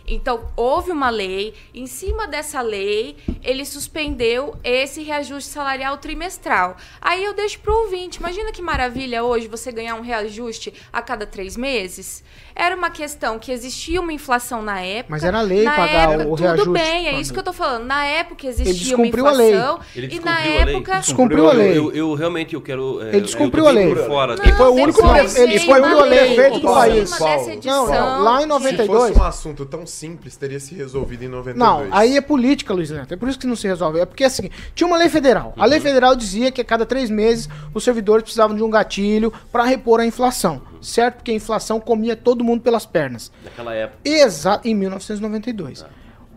[0.08, 6.76] Então, houve uma lei, em cima dessa lei, ele suspendeu esse reajuste salarial trimestral.
[7.00, 11.26] Aí eu deixo pro ouvinte, imagina que maravilha hoje você ganhar um reajuste a cada
[11.26, 12.22] três meses.
[12.58, 15.08] Era uma questão que existia uma inflação na época.
[15.10, 17.52] Mas era lei na pagar época, o Tudo reajuste, bem, é isso que eu tô
[17.52, 17.84] falando.
[17.84, 19.50] Na época existia uma descumpriu a lei.
[19.54, 19.80] inflação.
[19.94, 20.74] Ele e na descumpriu a lei.
[20.74, 20.98] época.
[21.00, 21.78] Descumpriu a lei.
[21.78, 23.02] Eu, eu realmente eu quero.
[23.02, 23.94] é, Ele descumpriu a lei.
[23.94, 26.18] por Fora, E foi o único Não, ele foi o único lei.
[26.34, 27.10] prefeito do país.
[27.64, 28.86] Não, lá em Se 92.
[29.00, 31.56] fosse um assunto tão simples, teria se resolvido em 92.
[31.58, 33.12] Não, aí é política, Luiz Neto.
[33.12, 34.00] É por isso que não se resolve.
[34.00, 35.52] É porque assim, tinha uma lei federal.
[35.58, 35.68] A Uhum.
[35.70, 39.64] lei federal dizia que a cada três meses os servidores precisavam de um gatilho para
[39.64, 40.62] repor a inflação.
[40.86, 41.16] Certo?
[41.16, 43.32] Porque a inflação comia todo mundo pelas pernas.
[43.44, 43.98] Naquela época.
[44.04, 45.84] Exato, em 1992.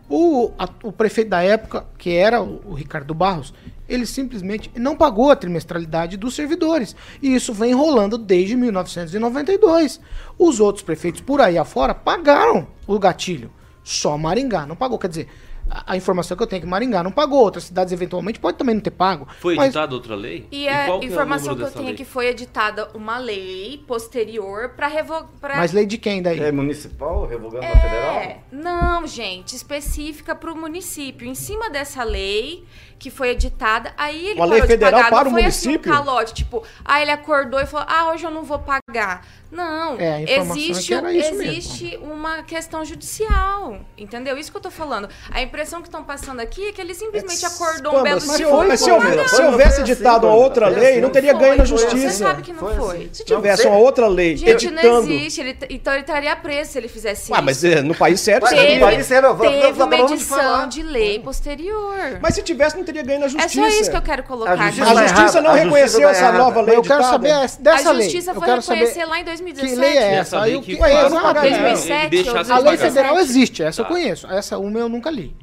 [0.08, 3.54] O, a- o prefeito da época, que era o, o Ricardo Barros,
[3.88, 6.96] ele simplesmente não pagou a trimestralidade dos servidores.
[7.22, 10.00] E isso vem rolando desde 1992.
[10.36, 13.52] Os outros prefeitos por aí afora pagaram o gatilho.
[13.84, 14.98] Só Maringá não pagou.
[14.98, 15.28] Quer dizer,
[15.70, 17.40] a, a informação que eu tenho é que Maringá não pagou.
[17.40, 19.28] Outras cidades eventualmente pode também não ter pago.
[19.38, 20.46] Foi mas- editada outra lei?
[20.50, 21.94] E a qual que é informação que eu tenho é lei?
[21.96, 25.30] que foi editada uma lei posterior para revogar.
[25.56, 26.40] Mas lei de quem daí?
[26.40, 28.14] É municipal, revogando a federal?
[28.16, 31.26] É, não, gente, específica para o município.
[31.26, 32.64] Em cima dessa lei
[32.98, 35.10] que foi editada, aí ele Uma lei parou de federal pagar.
[35.10, 35.92] para não o foi assim um município?
[35.92, 38.79] calote, tipo, ah, ele acordou e falou, ah, hoje eu não vou pagar.
[39.50, 41.42] Não, É, a é que existe, mesmo.
[41.42, 44.38] existe uma questão judicial, entendeu?
[44.38, 45.08] Isso que eu tô falando.
[45.28, 48.68] A impressão que estão passando aqui é que ele simplesmente acordou um belo dia foi
[48.68, 49.08] mas se, embora.
[49.08, 50.78] houve- se houvesse assim, editado uma foi outra assim.
[50.78, 51.66] lei, não teria ganho na foi.
[51.66, 51.96] justiça.
[52.10, 52.96] Você sabe que não Foi foi.
[52.96, 53.10] assim.
[53.12, 54.88] Se tivesse uma outra lei Gente, editando...
[54.88, 55.40] não existe.
[55.40, 57.44] Ele, então ele estaria preso se ele fizesse Ah, isso.
[57.44, 58.54] mas é, no país sério, sim.
[58.54, 62.18] Teve, no país sério, teve uma edição de lei posterior.
[62.22, 63.60] Mas se tivesse, não teria ganho na é justiça.
[63.60, 64.52] só isso que eu quero colocar.
[64.52, 64.76] A aqui.
[64.76, 67.60] justiça A justiça não a reconheceu justiça tá essa nova lei eu quero saber essa-
[67.60, 68.02] dessa a lei.
[68.04, 68.44] justiça eu foi
[68.80, 69.80] reconhecer saber lá em que 2017.
[69.80, 70.36] lei é Essa.
[70.40, 71.58] Aí lei eu que conheço fala- pra caramba.
[71.58, 72.94] 2007 Ele deixa ou as A lei 2017.
[72.94, 73.90] federal existe, essa eu Tá.
[73.90, 74.26] conheço.
[74.26, 75.36] Essa uma eu nunca li.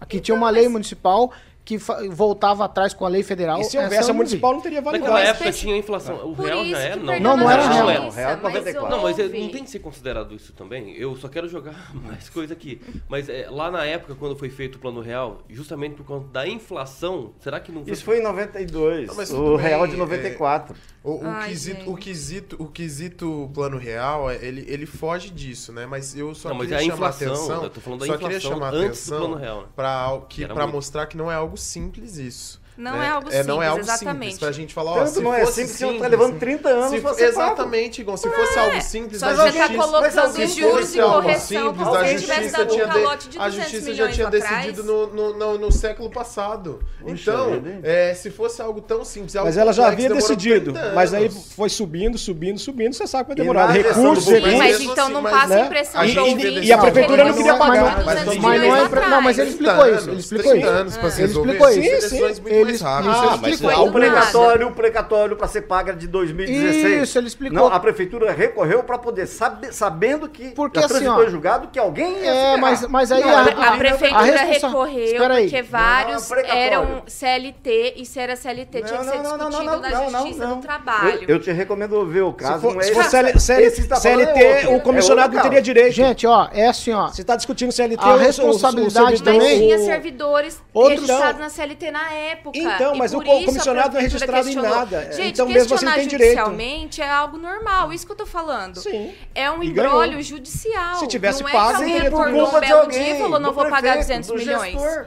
[0.00, 1.32] Aqui tinha uma lei municipal
[1.64, 1.78] que
[2.10, 3.60] voltava atrás com a lei federal.
[3.60, 4.56] E se essa houvesse a não municipal, vi.
[4.56, 5.04] não teria valido.
[5.04, 6.16] Naquela Mas época fez- tinha inflação.
[6.26, 6.96] O real já que era?
[6.96, 7.86] Não, Não, não era real.
[7.86, 8.90] Não, real mas 94.
[8.90, 10.92] Não, mas é- não tem que ser considerado isso também.
[10.96, 12.80] Eu só quero jogar mais coisa aqui.
[13.08, 16.48] Mas é, lá na época, quando foi feito o plano real, justamente por conta da
[16.48, 19.06] inflação, será que não Isso foi em 92.
[19.06, 20.74] Não, mas o real de é- 94.
[21.04, 21.88] O, o Ai, quesito, gente.
[21.90, 25.84] o, quesito, o quesito plano real, é- ele, ele foge disso, né?
[25.84, 27.64] Mas eu só Não, mas queria é a chamar inflação, atenção.
[27.64, 29.68] eu tô falando da só queria chamar antes do atenção plano real, né?
[29.74, 30.76] para Que muito.
[30.76, 32.61] mostrar que não é algo simples isso.
[32.76, 33.06] Não né?
[33.06, 34.14] é algo não é simples, algo exatamente.
[34.32, 34.38] simples.
[34.38, 36.90] Pra gente falar, ó, se não é fosse simples, você tá simples, levando 30 anos
[36.90, 38.16] se pra fo- ser Exatamente, Igor.
[38.16, 39.68] Se fosse algo simples, Só a você justiça...
[39.68, 42.92] tá colocando se juros fosse de algo correção simples, como a justiça um tinha de-
[42.92, 46.80] calote de a 200 justiça já tinha decidido no, no, no, no século passado.
[47.00, 50.72] Puxa então, é, se fosse algo tão simples, algo Mas ela já havia decidido.
[50.72, 52.94] 30 Mas aí foi subindo, subindo, subindo.
[52.94, 53.66] Você sabe que vai demorar.
[53.70, 54.58] Recursos, Sim, recursos.
[54.58, 55.62] mas então não mas, passa né?
[55.62, 58.02] a impressão de ouvinte e- que e a prefeitura não queria pagar.
[58.02, 60.10] 200 Mas não, é, não, mas ele explicou isso.
[60.10, 60.98] Ele 30 explicou 30 isso.
[61.20, 61.80] Ele explicou isso.
[61.80, 63.16] decisões muito Ele- mais rápidas.
[63.16, 63.76] Ah, Isso mas explicou.
[63.76, 64.10] Ah, o do nada.
[64.12, 67.02] precatório, o precatório para ser paga de 2016.
[67.02, 67.56] Isso, ele explicou.
[67.58, 71.78] Não, a prefeitura recorreu para poder, sabendo que Porque já assim, ó, em julgado que
[71.78, 75.62] alguém ia É, mas, mas aí Não, a, a A prefeitura- a responsa- recorreu porque
[75.62, 79.48] vários Não, não, eram CLT e se era CLT tinha que ser Não, não, não,
[79.48, 80.56] discutido não, na não, não, Justiça não.
[80.56, 81.18] do Trabalho.
[81.22, 82.54] Eu, eu te recomendo ver o caso.
[82.54, 85.42] Se for, não é se for CL, CL, tá é CLT, o comissionado É não
[85.42, 85.92] teria direito.
[85.92, 87.08] Gente, ó, é assim, ó.
[87.08, 90.62] Você está discutindo CLT, A o- o- o responsabilidade servidor- Mas também- tinha o- servidores
[90.74, 91.40] registrados não.
[91.40, 92.51] na CLT na época.
[92.54, 95.12] Então, mas o comissionado não é registrado em nada.
[95.12, 96.30] Gente, Então, mesmo assim, tem direito.
[96.32, 97.92] judicialmente é algo normal.
[97.92, 98.76] Isso que eu tô falando.
[98.80, 99.12] Sim.
[99.34, 100.96] É um embrólio judicial.
[100.96, 103.96] Se tivesse não é que alguém acordou um belo dia e falou, não vou pagar
[103.96, 104.72] prefeito, 200 do milhões.
[104.72, 105.06] gestor.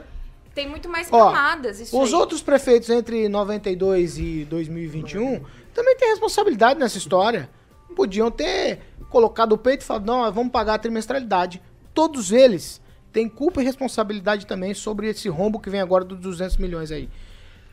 [0.54, 1.80] Tem muito mais Ó, camadas.
[1.80, 2.18] Isso Os aí.
[2.18, 5.42] outros prefeitos entre 92 e 2021
[5.74, 7.50] também têm responsabilidade nessa história.
[7.94, 8.80] Podiam ter
[9.10, 11.62] colocado o peito e falado, não, vamos pagar a trimestralidade.
[11.92, 12.80] Todos eles
[13.12, 17.08] têm culpa e responsabilidade também sobre esse rombo que vem agora dos 200 milhões aí.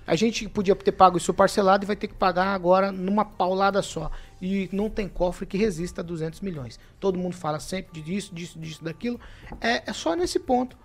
[0.05, 3.81] A gente podia ter pago isso parcelado e vai ter que pagar agora numa paulada
[3.81, 4.11] só.
[4.41, 6.79] E não tem cofre que resista a 200 milhões.
[6.99, 9.19] Todo mundo fala sempre disso, disso, disso, daquilo.
[9.61, 10.77] É, é só nesse ponto.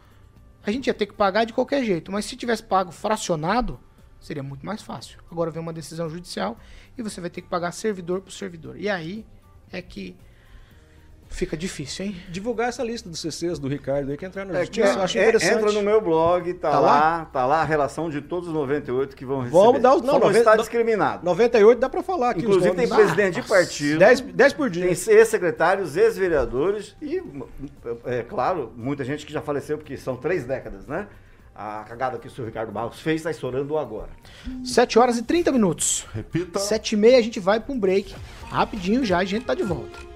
[0.65, 3.81] A gente ia ter que pagar de qualquer jeito, mas se tivesse pago fracionado,
[4.21, 5.19] seria muito mais fácil.
[5.31, 6.57] Agora vem uma decisão judicial
[6.97, 8.79] e você vai ter que pagar servidor por servidor.
[8.79, 9.25] E aí
[9.73, 10.17] é que
[11.29, 12.17] fica difícil, hein?
[12.31, 14.93] Divulgar essa lista dos CCs do Ricardo aí que entrar na É, justiça.
[14.93, 15.55] que, eu acho é, interessante.
[15.59, 17.25] entra no meu blog, tá, Tá lá, lá?
[17.27, 19.57] tá lá a relação de todos os 98 que vão receber.
[19.63, 21.25] Vamos dar os- não, Só não 90 está discriminado.
[21.25, 22.41] 98 dá pra falar aqui.
[22.41, 24.83] Inclusive os tem presidente de partido, 10, 10 por dia.
[24.83, 27.23] tem ex-secretários, ex-vereadores e,
[28.07, 31.07] é claro, muita gente que já faleceu, porque são três décadas, né?
[31.55, 34.11] A cagada que o senhor Ricardo Barros fez está estourando agora.
[34.65, 36.07] 7 horas e 30 minutos.
[36.15, 36.59] Repita.
[36.59, 38.15] 7 e meia a gente vai pra um break.
[38.49, 40.08] Rapidinho já, a gente tá de volta.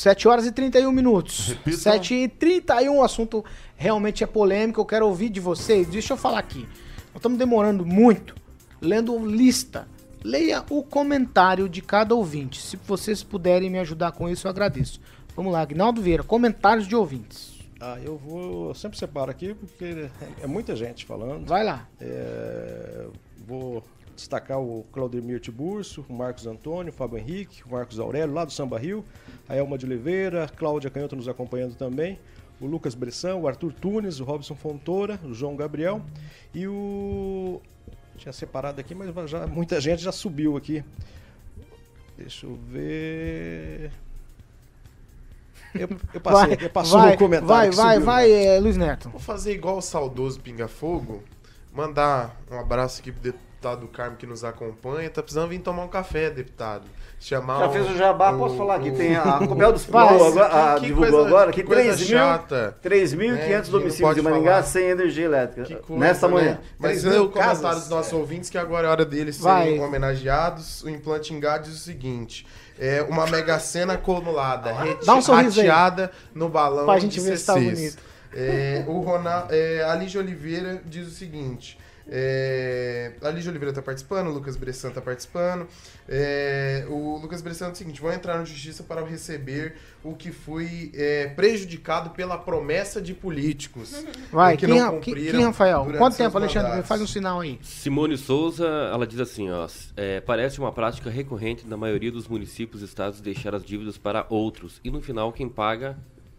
[0.00, 1.48] 7 horas e 31 minutos.
[1.48, 1.76] Repita.
[1.76, 3.44] 7 e 31, o assunto
[3.76, 4.80] realmente é polêmico.
[4.80, 5.86] Eu quero ouvir de vocês.
[5.88, 6.60] Deixa eu falar aqui.
[7.08, 8.34] Nós estamos demorando muito
[8.80, 9.86] lendo lista.
[10.24, 12.60] Leia o comentário de cada ouvinte.
[12.60, 15.00] Se vocês puderem me ajudar com isso, eu agradeço.
[15.36, 17.58] Vamos lá, Agnaldo Vieira, comentários de ouvintes.
[17.80, 18.68] Ah, eu vou.
[18.68, 20.10] eu sempre separo aqui porque
[20.42, 21.46] é, muita gente falando.
[21.46, 21.86] Vai lá.
[22.00, 23.06] É,
[23.46, 23.82] vou
[24.20, 28.52] destacar o Claudemir Tiburcio, o Marcos Antônio, o Fábio Henrique, o Marcos Aurélio, lá do
[28.52, 29.04] Samba Rio,
[29.48, 32.18] a Elma de Oliveira, Cláudia Canhoto nos acompanhando também,
[32.60, 36.02] o Lucas Bressão, o Arthur Tunes, o Robson Fontoura, o João Gabriel
[36.54, 37.60] e o.
[38.16, 40.84] Tinha separado aqui, mas já, muita gente já subiu aqui.
[42.18, 43.90] Deixa eu ver.
[45.74, 47.46] Eu, eu passei, Vai, eu passou vai, no comentário.
[47.48, 49.08] vai, que vai, subiu, vai, é, Luiz Neto.
[49.08, 51.22] Vou fazer igual o saudoso Pinga Fogo,
[51.72, 53.22] mandar um abraço aqui pro
[53.60, 55.10] deputado Carmo que nos acompanha.
[55.10, 56.84] Tá precisando vir tomar um café, deputado.
[57.18, 59.84] Chamar Já o- fez o jabá, o- posso falar aqui, o- tem a Copel dos
[59.84, 62.76] Provos agora, a, que- que divulgou coisa- agora que que coisa 3 mil- chata.
[62.80, 64.62] 3.500 né, que domicílios de Maringá falar.
[64.62, 65.66] sem energia elétrica.
[65.68, 66.52] Que coisa, Nesta manhã.
[66.52, 66.58] né?
[66.78, 69.64] Mas 3 lê mil o comentário dos nossos ouvintes que agora é hora deles Vai.
[69.64, 70.82] serem homenageados.
[70.82, 72.46] O Implante Ingá diz o seguinte:
[72.78, 74.72] é uma mega cena acumulada,
[75.04, 75.20] Dá um
[76.34, 77.98] no balão Pra gente de ver se tá bonito.
[78.32, 81.76] É, o Ronaldo, é, a Lígia Oliveira diz o seguinte.
[82.12, 85.68] É, a Lígia Oliveira tá participando, o Lucas Bressan tá participando.
[86.08, 90.32] É, o Lucas Bressan diz o seguinte: vão entrar na justiça para receber o que
[90.32, 94.04] foi é, prejudicado pela promessa de políticos.
[94.32, 95.86] Vai, que quem, não cumpriram quem, Rafael?
[95.96, 96.70] Quanto tempo, Alexandre?
[96.70, 96.88] mandatos.
[96.88, 97.58] Faz um sinal aí.
[97.62, 102.82] Simone Souza, ela diz assim, ó, é, parece uma prática recorrente na maioria dos municípios
[102.82, 105.98] e estados deixar as dívidas para outros e no final quem paga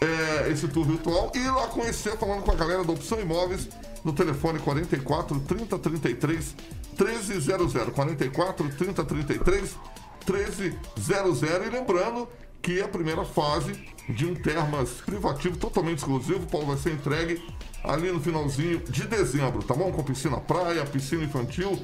[0.00, 3.68] é, esse tour virtual e ir lá conhecer falando com a galera da Opção Imóveis
[4.04, 6.56] no telefone 44 30 33
[6.98, 9.76] 1300 44 30 33
[10.26, 12.28] 1300 e lembrando
[12.60, 13.72] que a primeira fase
[14.08, 17.42] de um Termas privativo totalmente exclusivo, Paulo, vai ser entregue
[17.82, 19.92] ali no finalzinho de dezembro, tá bom?
[19.92, 21.78] Com piscina praia, piscina infantil,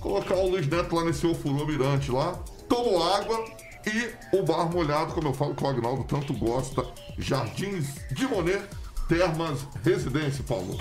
[0.00, 3.44] colocar o Luiz Neto lá nesse ofurô mirante lá, tomo água
[3.86, 6.84] e o bar molhado, como eu falo que o Agnaldo tanto gosta,
[7.18, 8.62] Jardins de Monet,
[9.08, 10.78] Termas Residência, Paulo.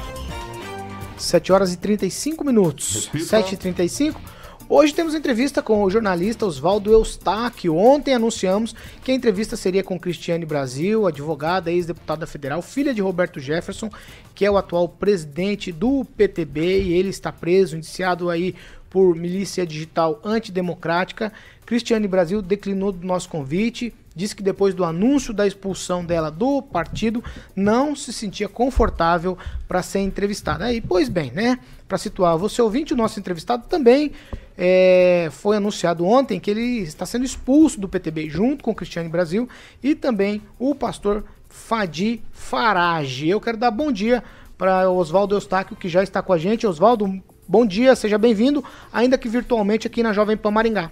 [1.18, 3.06] 7 horas e 35 minutos.
[3.06, 3.26] Repita.
[3.26, 4.22] 7 e 35
[4.70, 7.76] Hoje temos entrevista com o jornalista Oswaldo Eustáquio.
[7.76, 13.42] Ontem anunciamos que a entrevista seria com Cristiane Brasil, advogada, ex-deputada federal, filha de Roberto
[13.42, 13.90] Jefferson,
[14.34, 18.56] que é o atual presidente do PTB e ele está preso, indiciado aí
[18.94, 21.34] por milícia digital antidemocrática.
[21.66, 26.62] Cristiane Brasil declinou do nosso convite, disse que depois do anúncio da expulsão dela do
[26.62, 27.24] partido,
[27.56, 29.36] não se sentia confortável
[29.68, 30.66] para ser entrevistada.
[30.66, 31.58] Aí, pois bem, né?
[31.88, 34.12] Para situar você ouvinte, o nosso entrevistado também
[34.56, 39.50] é, foi anunciado ontem que ele está sendo expulso do PTB junto com Cristiane Brasil
[39.82, 43.28] e também o pastor Fadi Farage.
[43.28, 44.24] Eu quero dar bom dia
[44.56, 46.68] para Oswaldo Eustáquio, que já está com a gente.
[46.68, 47.22] Oswaldo,
[47.54, 50.90] bom dia, seja bem-vindo, ainda que virtualmente aqui na Jovem Pan Maringá.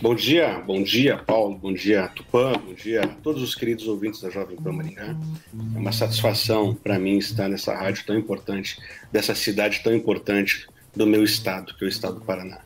[0.00, 4.20] Bom dia, bom dia, Paulo, bom dia, Tupã, bom dia a todos os queridos ouvintes
[4.20, 5.14] da Jovem Pan Maringá.
[5.76, 8.76] É uma satisfação para mim estar nessa rádio tão importante,
[9.12, 10.66] dessa cidade tão importante
[10.96, 12.58] do meu estado, que é o estado do Paraná.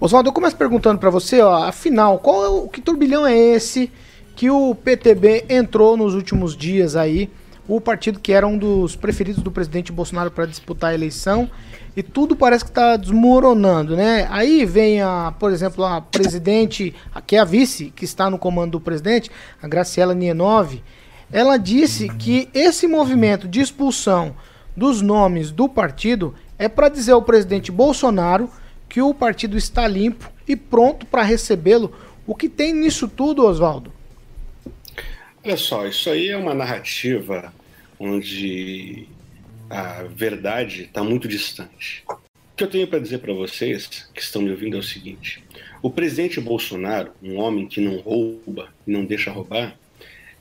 [0.00, 3.92] Oswaldo, eu começo perguntando para você, ó, afinal, qual é o que turbilhão é esse
[4.34, 7.28] que o PTB entrou nos últimos dias aí,
[7.68, 11.50] o partido que era um dos preferidos do presidente Bolsonaro para disputar a eleição,
[11.96, 14.26] e tudo parece que está desmoronando, né?
[14.30, 16.94] Aí vem a, por exemplo, a presidente,
[17.26, 19.30] que é a vice que está no comando do presidente,
[19.62, 20.82] a Graciela Nienov,
[21.30, 24.34] ela disse que esse movimento de expulsão
[24.76, 28.50] dos nomes do partido é para dizer ao presidente Bolsonaro
[28.88, 31.92] que o partido está limpo e pronto para recebê-lo.
[32.26, 33.92] O que tem nisso tudo, Oswaldo?
[35.44, 37.52] Olha só, isso aí é uma narrativa
[37.98, 39.08] onde
[39.72, 42.04] a verdade está muito distante.
[42.06, 45.42] O que eu tenho para dizer para vocês que estão me ouvindo é o seguinte:
[45.82, 49.78] o presidente Bolsonaro, um homem que não rouba não deixa roubar,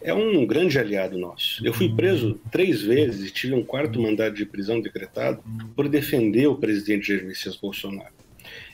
[0.01, 1.65] é um grande aliado nosso.
[1.65, 5.41] Eu fui preso três vezes e tive um quarto mandado de prisão decretado
[5.77, 8.13] por defender o presidente Jair Messias Bolsonaro.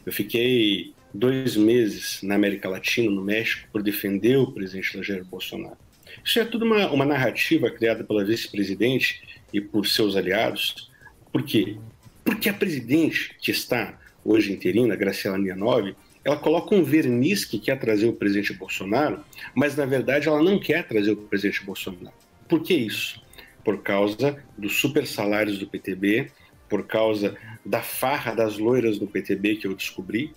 [0.03, 5.77] Eu fiquei dois meses na América Latina, no México, por defender o presidente Jair Bolsonaro.
[6.23, 9.21] Isso é tudo uma, uma narrativa criada pela vice-presidente
[9.53, 10.91] e por seus aliados.
[11.31, 11.77] Por quê?
[12.23, 17.79] Porque a presidente que está hoje interina, Graciela Nianov, ela coloca um verniz que quer
[17.79, 19.23] trazer o presidente Bolsonaro,
[19.55, 22.13] mas na verdade ela não quer trazer o presidente Bolsonaro.
[22.49, 23.21] Por que isso?
[23.63, 26.29] Por causa dos super salários do PTB,
[26.67, 30.33] por causa da farra das loiras do PTB que eu descobri,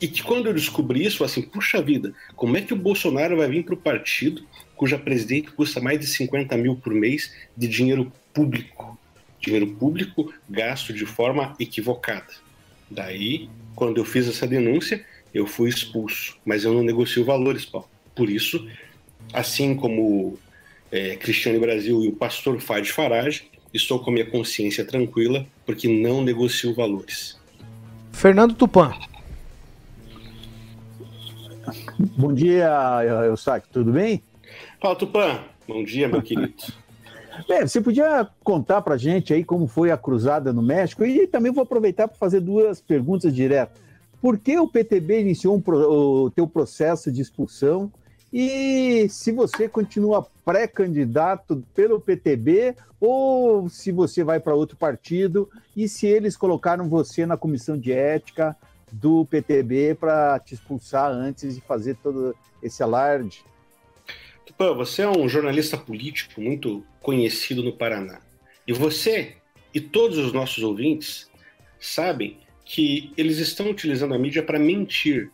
[0.00, 3.48] e que quando eu descobri isso, assim, puxa vida, como é que o Bolsonaro vai
[3.48, 4.44] vir para o partido
[4.82, 8.98] cuja presidente custa mais de 50 mil por mês de dinheiro público?
[9.38, 12.26] Dinheiro público gasto de forma equivocada.
[12.90, 17.88] Daí, quando eu fiz essa denúncia, eu fui expulso, mas eu não negocio valores, Paulo.
[18.12, 18.68] Por isso,
[19.32, 20.36] assim como
[20.90, 25.86] é, Cristiane Brasil e o pastor Fad Farage, estou com a minha consciência tranquila, porque
[25.86, 27.38] não negocio valores.
[28.10, 28.92] Fernando Tupan.
[32.18, 32.68] Bom dia,
[33.28, 34.20] Eustáquio, tudo bem?
[34.82, 35.38] Fala, Tupã.
[35.68, 36.54] Bom dia, meu querido.
[37.46, 41.52] Bem, você podia contar para gente aí como foi a cruzada no México e também
[41.52, 43.80] vou aproveitar para fazer duas perguntas diretas.
[44.20, 47.92] Por que o PTB iniciou um, o teu processo de expulsão
[48.32, 55.88] e se você continua pré-candidato pelo PTB ou se você vai para outro partido e
[55.88, 58.56] se eles colocaram você na comissão de ética
[58.90, 63.44] do PTB para te expulsar antes de fazer todo esse alarde?
[64.46, 68.20] Tupã, você é um jornalista político muito conhecido no Paraná.
[68.66, 69.36] E você
[69.74, 71.30] e todos os nossos ouvintes
[71.80, 75.30] sabem que eles estão utilizando a mídia para mentir.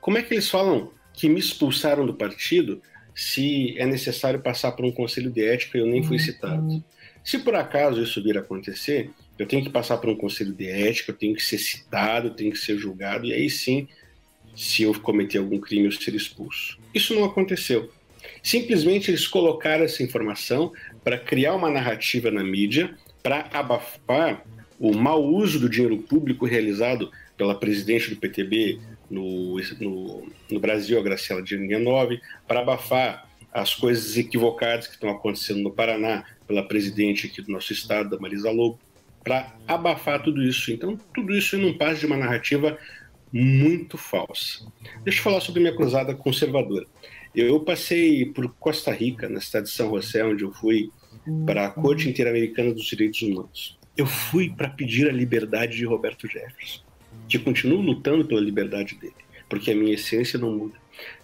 [0.00, 2.80] Como é que eles falam que me expulsaram do partido
[3.14, 6.82] se é necessário passar por um conselho de ética e eu nem fui citado?
[7.22, 10.66] Se por acaso isso vir a acontecer, eu tenho que passar por um conselho de
[10.66, 13.88] ética, eu tenho que ser citado, eu tenho que ser julgado, e aí sim,
[14.54, 16.78] se eu cometer algum crime, eu ser expulso.
[16.94, 17.90] Isso não aconteceu.
[18.42, 20.72] Simplesmente eles colocaram essa informação
[21.02, 24.44] para criar uma narrativa na mídia, para abafar
[24.78, 30.98] o mau uso do dinheiro público realizado pela presidente do PTB no, no, no Brasil,
[30.98, 31.42] a Graciela
[31.80, 37.52] Nove, para abafar as coisas equivocadas que estão acontecendo no Paraná pela presidente aqui do
[37.52, 38.78] nosso estado, a Marisa Lobo,
[39.22, 40.72] para abafar tudo isso.
[40.72, 42.76] Então, tudo isso não passa de uma narrativa
[43.32, 44.66] muito falsa.
[45.02, 46.86] Deixa eu falar sobre minha cruzada conservadora.
[47.34, 50.90] Eu passei por Costa Rica, na cidade de São José, onde eu fui
[51.44, 53.78] para a Corte Interamericana dos Direitos Humanos.
[53.96, 56.82] Eu fui para pedir a liberdade de Roberto Jefferson,
[57.28, 59.14] que continuo lutando pela liberdade dele,
[59.48, 60.74] porque a minha essência não muda.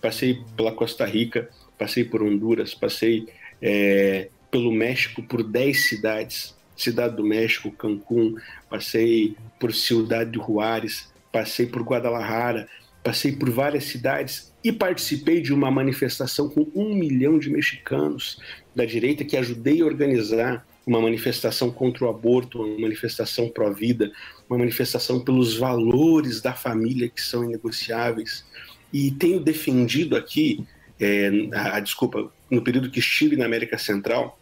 [0.00, 1.48] Passei pela Costa Rica,
[1.78, 3.26] passei por Honduras, passei
[3.62, 8.36] é, pelo México por 10 cidades, Cidade do México, Cancún,
[8.70, 12.66] passei por Cidade de Juárez, passei por Guadalajara,
[13.02, 18.38] passei por várias cidades e participei de uma manifestação com um milhão de mexicanos
[18.74, 24.10] da direita que ajudei a organizar uma manifestação contra o aborto, uma manifestação pró-vida,
[24.48, 28.44] uma manifestação pelos valores da família que são inegociáveis.
[28.92, 30.64] E tenho defendido aqui,
[30.98, 34.39] é, a, a, desculpa, no período que estive na América Central,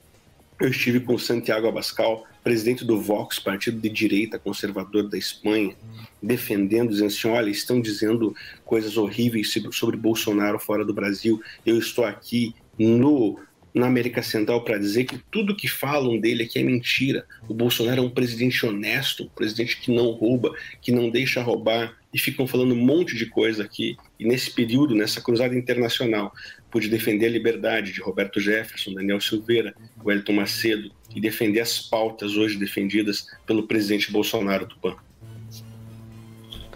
[0.61, 5.77] eu estive com Santiago Abascal, presidente do Vox, partido de direita conservador da Espanha,
[6.23, 8.35] defendendo, dizendo assim: olha, estão dizendo
[8.65, 11.41] coisas horríveis sobre Bolsonaro fora do Brasil.
[11.65, 13.39] Eu estou aqui no
[13.75, 17.25] na América Central para dizer que tudo que falam dele aqui é mentira.
[17.49, 21.97] O Bolsonaro é um presidente honesto, um presidente que não rouba, que não deixa roubar,
[22.13, 23.97] e ficam falando um monte de coisa aqui.
[24.19, 26.33] E nesse período, nessa cruzada internacional,
[26.71, 32.37] pude defender a liberdade de Roberto Jefferson, Daniel Silveira, Wellington Macedo, e defender as pautas
[32.37, 34.97] hoje defendidas pelo presidente Bolsonaro, Tupã.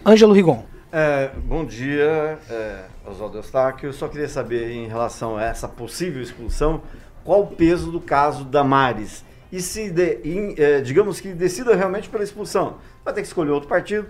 [0.05, 0.65] Ângelo Rigon.
[0.91, 3.87] É, bom dia, é, Oswaldo Eustáquio.
[3.87, 6.83] Eu só queria saber, em relação a essa possível expulsão,
[7.23, 9.23] qual o peso do caso da Mares?
[9.51, 13.51] E se, de, em, é, digamos que decida realmente pela expulsão, vai ter que escolher
[13.51, 14.07] outro partido,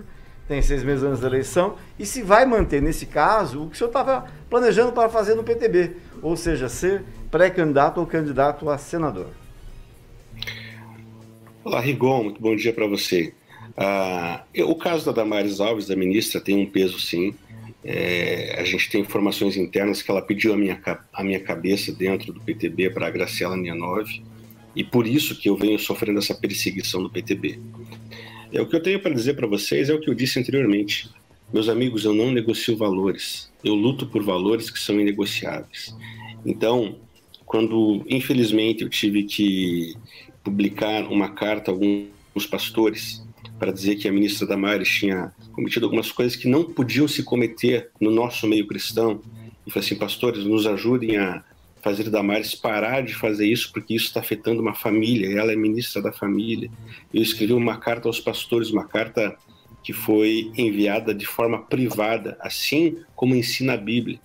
[0.47, 3.77] tem seis meses antes da eleição, e se vai manter, nesse caso, o que o
[3.77, 9.27] senhor estava planejando para fazer no PTB, ou seja, ser pré-candidato ou candidato a senador.
[11.63, 13.33] Olá, Rigon, muito bom dia para você.
[13.77, 17.33] Ah, o caso da Damares Alves, da ministra, tem um peso sim.
[17.83, 20.79] É, a gente tem informações internas que ela pediu a minha,
[21.11, 24.07] a minha cabeça dentro do PTB para a Graciela Nianov,
[24.75, 27.59] e por isso que eu venho sofrendo essa perseguição do PTB.
[28.53, 31.09] É, o que eu tenho para dizer para vocês é o que eu disse anteriormente.
[31.51, 33.51] Meus amigos, eu não negocio valores.
[33.63, 35.95] Eu luto por valores que são inegociáveis.
[36.45, 36.97] Então,
[37.47, 39.95] quando infelizmente eu tive que
[40.43, 43.25] publicar uma carta a alguns pastores
[43.57, 47.89] para dizer que a ministra Damares tinha cometido algumas coisas que não podiam se cometer
[47.99, 49.19] no nosso meio cristão,
[49.65, 51.43] e falei assim, pastores, nos ajudem a
[51.84, 56.01] fazer Damares parar de fazer isso, porque isso está afetando uma família, ela é ministra
[56.01, 56.71] da família.
[57.13, 59.36] Eu escrevi uma carta aos pastores, uma carta
[59.84, 64.19] que foi enviada de forma privada, assim como ensina a Bíblia.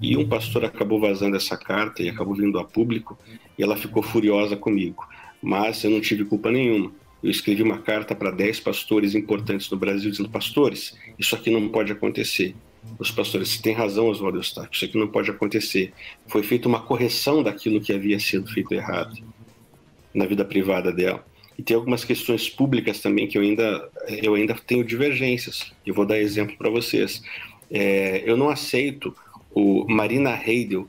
[0.00, 3.16] E um pastor acabou vazando essa carta e acabou vindo a público,
[3.56, 5.06] e ela ficou furiosa comigo.
[5.40, 6.92] Mas eu não tive culpa nenhuma.
[7.22, 11.68] Eu escrevi uma carta para 10 pastores importantes no Brasil, dizendo: Pastores, isso aqui não
[11.68, 12.54] pode acontecer.
[12.98, 15.92] Os pastores, você tem razão, Oswaldo Eustáquio, isso aqui não pode acontecer.
[16.26, 19.16] Foi feita uma correção daquilo que havia sido feito errado
[20.14, 21.24] na vida privada dela.
[21.58, 23.90] E tem algumas questões públicas também que eu ainda,
[24.22, 25.72] eu ainda tenho divergências.
[25.84, 27.20] Eu vou dar exemplo para vocês.
[27.70, 29.14] É, eu não aceito
[29.52, 30.88] o Marina Heidel,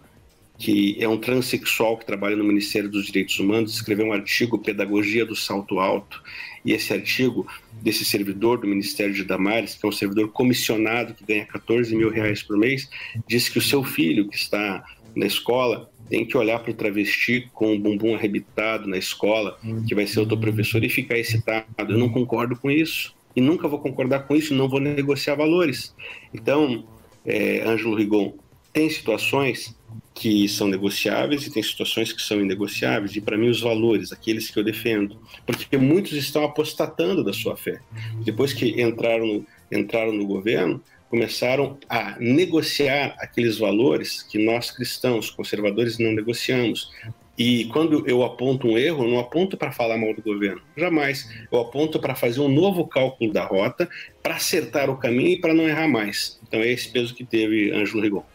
[0.59, 5.25] que é um transexual que trabalha no Ministério dos Direitos Humanos, escreveu um artigo Pedagogia
[5.25, 6.21] do Salto Alto.
[6.63, 7.47] E esse artigo
[7.81, 12.09] desse servidor do Ministério de Damares, que é um servidor comissionado que ganha 14 mil
[12.09, 12.89] reais por mês,
[13.27, 14.83] diz que o seu filho que está
[15.15, 19.93] na escola tem que olhar para o travesti com o bumbum arrebitado na escola, que
[19.93, 21.65] vai ser outro professor, e ficar excitado.
[21.77, 23.13] Eu não concordo com isso.
[23.35, 25.95] E nunca vou concordar com isso, não vou negociar valores.
[26.33, 26.83] Então,
[27.23, 28.33] é, Ângelo Rigon,
[28.73, 29.77] tem situações
[30.19, 33.15] que são negociáveis e tem situações que são inegociáveis.
[33.15, 35.17] E para mim, os valores, aqueles que eu defendo.
[35.45, 37.79] Porque muitos estão apostatando da sua fé.
[38.25, 45.29] Depois que entraram no, entraram no governo, começaram a negociar aqueles valores que nós cristãos,
[45.29, 46.91] conservadores, não negociamos.
[47.37, 51.25] E quando eu aponto um erro, eu não aponto para falar mal do governo, jamais.
[51.49, 53.89] Eu aponto para fazer um novo cálculo da rota,
[54.21, 56.37] para acertar o caminho e para não errar mais.
[56.45, 58.25] Então é esse peso que teve Ângelo Rigon.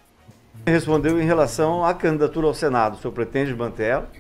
[0.67, 2.97] Respondeu em relação à candidatura ao Senado.
[2.97, 4.13] O senhor pretende manter ela?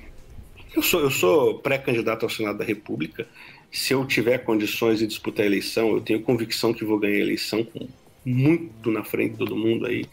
[0.75, 3.27] Eu sou, eu sou pré-candidato ao Senado da República.
[3.73, 7.21] Se eu tiver condições de disputar a eleição, eu tenho convicção que vou ganhar a
[7.21, 7.89] eleição com
[8.25, 10.07] muito na frente de todo mundo aí,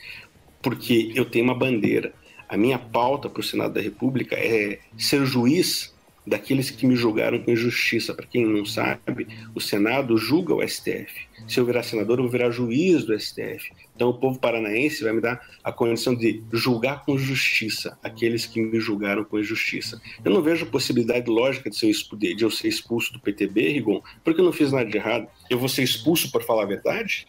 [0.62, 2.14] porque eu tenho uma bandeira.
[2.48, 5.94] A minha pauta para o Senado da República é ser juiz
[6.26, 8.14] daqueles que me julgaram com injustiça.
[8.14, 11.28] Para quem não sabe, o Senado julga o STF.
[11.48, 13.72] Se eu virar senador, eu vou virar juiz do STF.
[13.96, 18.62] Então o povo paranaense vai me dar a condição de julgar com justiça aqueles que
[18.62, 20.02] me julgaram com injustiça.
[20.24, 24.40] Eu não vejo possibilidade lógica de, ser de eu ser expulso do PTB, Rigon, porque
[24.40, 25.28] eu não fiz nada de errado.
[25.50, 27.28] Eu vou ser expulso por falar a verdade?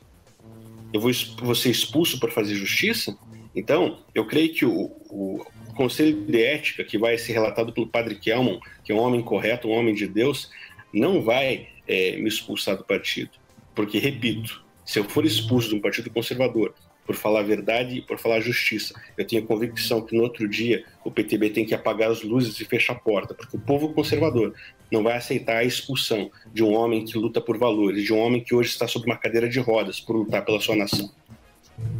[0.93, 1.11] Eu vou,
[1.43, 3.17] vou ser expulso por fazer justiça?
[3.55, 8.17] Então, eu creio que o, o Conselho de Ética, que vai ser relatado pelo Padre
[8.17, 10.51] Kelman, que é um homem correto, um homem de Deus,
[10.93, 13.31] não vai eh, me expulsar do partido.
[13.75, 16.75] Porque, repito, se eu for expulso de um partido conservador
[17.07, 20.49] por falar a verdade e por falar a justiça, eu tenho convicção que no outro
[20.49, 23.93] dia o PTB tem que apagar as luzes e fechar a porta, porque o povo
[23.93, 24.55] conservador
[24.91, 28.43] não vai aceitar a expulsão de um homem que luta por valores, de um homem
[28.43, 31.11] que hoje está sob uma cadeira de rodas por lutar pela sua nação.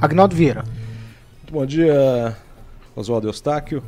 [0.01, 0.63] Agnaldo Vieira.
[1.39, 2.37] Muito bom dia,
[2.95, 3.83] Oswaldo Eustáquio.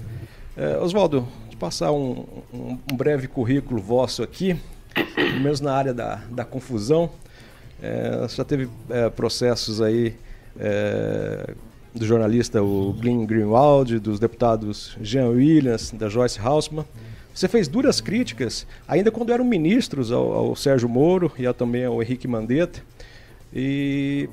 [0.56, 4.56] É, Oswaldo, de passar um, um- um breve currículo vosso aqui,
[5.14, 7.10] pelo menos na área da, da confusão.
[7.82, 10.14] É, você já teve é, processos aí
[10.58, 11.54] é,
[11.94, 16.84] do jornalista o Glenn Greenwald, dos deputados Jean Williams, da Joyce Hausmann.
[17.34, 22.00] Você fez duras críticas, ainda quando eram ministros, ao, ao Sérgio Moro e também ao
[22.00, 22.80] Henrique Mandetta.
[23.52, 24.28] E,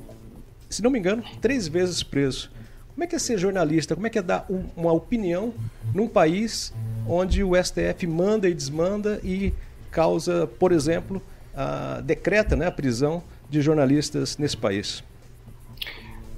[0.70, 2.48] se não me engano, três vezes preso.
[2.94, 3.94] Como é que é ser jornalista?
[3.94, 5.52] Como é que é dar um- uma opinião
[5.94, 6.72] num país
[7.08, 9.52] onde o STF manda e desmanda e
[9.90, 11.22] causa, por exemplo,
[11.54, 15.02] a, decreta né, a prisão de jornalistas nesse país?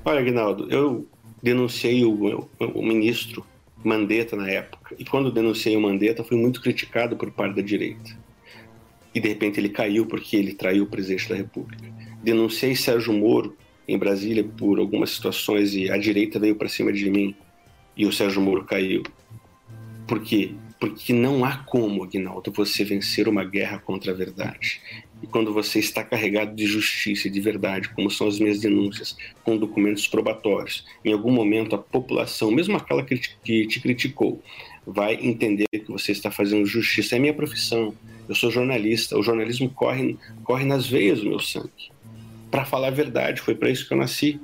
[0.05, 1.07] Olha, Aguinaldo, eu
[1.43, 3.45] denunciei o, o ministro
[3.83, 4.95] Mandetta na época.
[4.99, 8.17] E quando denunciei o Mandetta, fui muito criticado por parte da direita.
[9.15, 11.85] E de repente ele caiu porque ele traiu o presidente da República.
[12.23, 13.57] denunciei Sérgio Moro
[13.87, 17.35] em Brasília por algumas situações e a direita veio para cima de mim
[17.97, 19.03] e o Sérgio Moro caiu.
[20.07, 20.53] Por quê?
[20.79, 24.81] Porque não há como, Aguinaldo, você vencer uma guerra contra a verdade.
[25.23, 29.17] E quando você está carregado de justiça e de verdade, como são as minhas denúncias,
[29.43, 34.43] com documentos probatórios, em algum momento a população, mesmo aquela que te, criticou,
[34.87, 37.17] vai entender que você está fazendo justiça.
[37.17, 37.95] É minha profissão.
[38.29, 39.17] Eu sou jornalista.
[39.17, 41.94] O jornalismo corre, corre nas veias do meu sangue.
[42.55, 44.41] Para falar a verdade, foi para isso que eu nasci.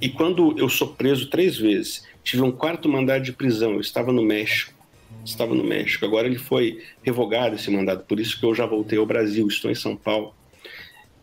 [0.00, 4.12] E quando eu sou preso três vezes, tive um quarto mandado de prisão, eu estava
[4.12, 4.72] no México.
[5.24, 6.04] Estava no México.
[6.04, 9.68] Agora ele foi revogado esse mandado, por isso que eu já voltei ao Brasil, estou
[9.68, 10.32] em São Paulo.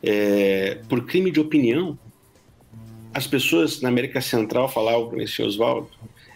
[0.04, 1.98] É, por crime de opinião,
[3.14, 5.90] as pessoas na América Central falavam para esse Oswaldo,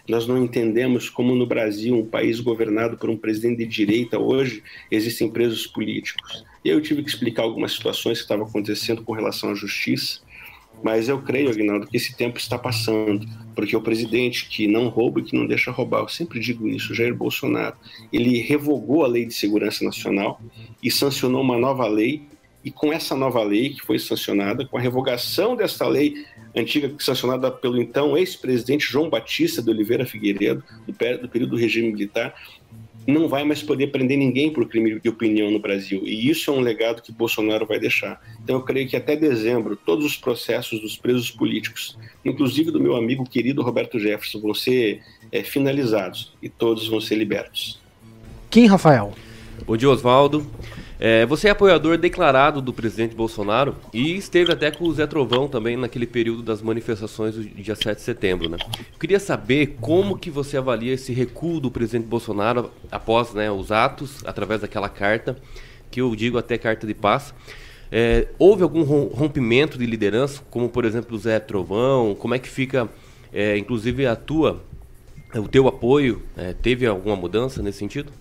[0.10, 4.64] nós não entendemos como no Brasil, um país governado por um presidente de direita, hoje
[4.90, 6.44] existem presos políticos.
[6.66, 10.20] Eu tive que explicar algumas situações que estavam acontecendo com relação à justiça,
[10.84, 15.20] mas eu creio, Aguinaldo, que esse tempo está passando, porque o presidente que não rouba
[15.20, 17.76] e que não deixa roubar, eu sempre digo isso, Jair Bolsonaro,
[18.12, 20.42] ele revogou a Lei de Segurança Nacional
[20.82, 22.24] e sancionou uma nova lei,
[22.70, 26.24] e com essa nova lei que foi sancionada, com a revogação dessa lei
[26.56, 31.92] antiga sancionada pelo então ex-presidente João Batista de Oliveira Figueiredo, do, do período do regime
[31.92, 32.36] militar,
[33.08, 36.04] não vai mais poder prender ninguém por crime de opinião no Brasil.
[36.06, 38.22] E isso é um legado que Bolsonaro vai deixar.
[38.44, 42.96] Então eu creio que até dezembro todos os processos dos presos políticos, inclusive do meu
[42.96, 45.02] amigo querido Roberto Jefferson, vão ser
[45.32, 47.82] é, finalizados e todos vão ser libertos.
[48.48, 49.16] Quem, Rafael?
[49.66, 50.46] Bom dia, Oswaldo.
[51.00, 55.48] É, você é apoiador declarado do presidente Bolsonaro e esteve até com o Zé Trovão
[55.48, 58.58] também naquele período das manifestações do dia 7 de setembro, né?
[58.78, 63.72] Eu queria saber como que você avalia esse recuo do presidente Bolsonaro após né, os
[63.72, 65.38] atos, através daquela carta,
[65.90, 67.34] que eu digo até carta de paz.
[67.90, 72.14] É, houve algum rompimento de liderança, como por exemplo o Zé Trovão?
[72.14, 72.90] Como é que fica,
[73.32, 74.62] é, inclusive, a tua,
[75.34, 76.22] o teu apoio?
[76.36, 78.12] É, teve alguma mudança nesse sentido?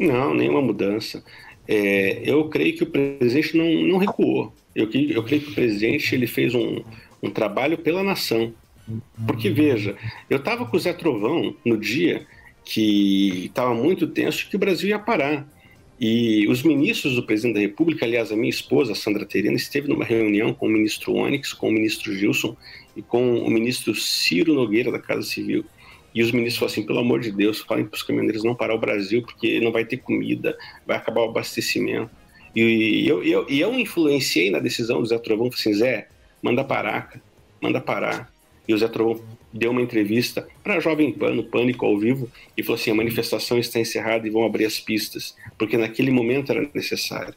[0.00, 1.22] Não, nenhuma mudança.
[1.66, 4.52] É, eu creio que o presidente não, não recuou.
[4.74, 6.82] Eu, eu creio que o presidente ele fez um,
[7.22, 8.52] um trabalho pela nação.
[9.26, 9.96] Porque, veja,
[10.28, 12.26] eu estava com o Zé Trovão no dia
[12.64, 15.46] que estava muito tenso que o Brasil ia parar.
[15.98, 20.04] E os ministros do presidente da República, aliás, a minha esposa, Sandra Terena, esteve numa
[20.04, 22.56] reunião com o ministro Onyx, com o ministro Gilson
[22.96, 25.64] e com o ministro Ciro Nogueira, da Casa Civil.
[26.14, 28.74] E os ministros falaram assim: pelo amor de Deus, falem para os caminhoneiros não parar
[28.74, 30.56] o Brasil, porque não vai ter comida,
[30.86, 32.10] vai acabar o abastecimento.
[32.54, 36.08] E eu, eu, eu influenciei na decisão do Zé Trovão, falei assim: Zé,
[36.40, 37.22] manda parar, cara,
[37.60, 38.32] manda parar.
[38.66, 39.20] E o Zé Trovão
[39.52, 42.94] deu uma entrevista para a Jovem Pan, no Pânico ao vivo, e falou assim: a
[42.94, 47.34] manifestação está encerrada e vão abrir as pistas, porque naquele momento era necessário.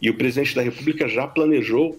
[0.00, 1.98] E o presidente da República já planejou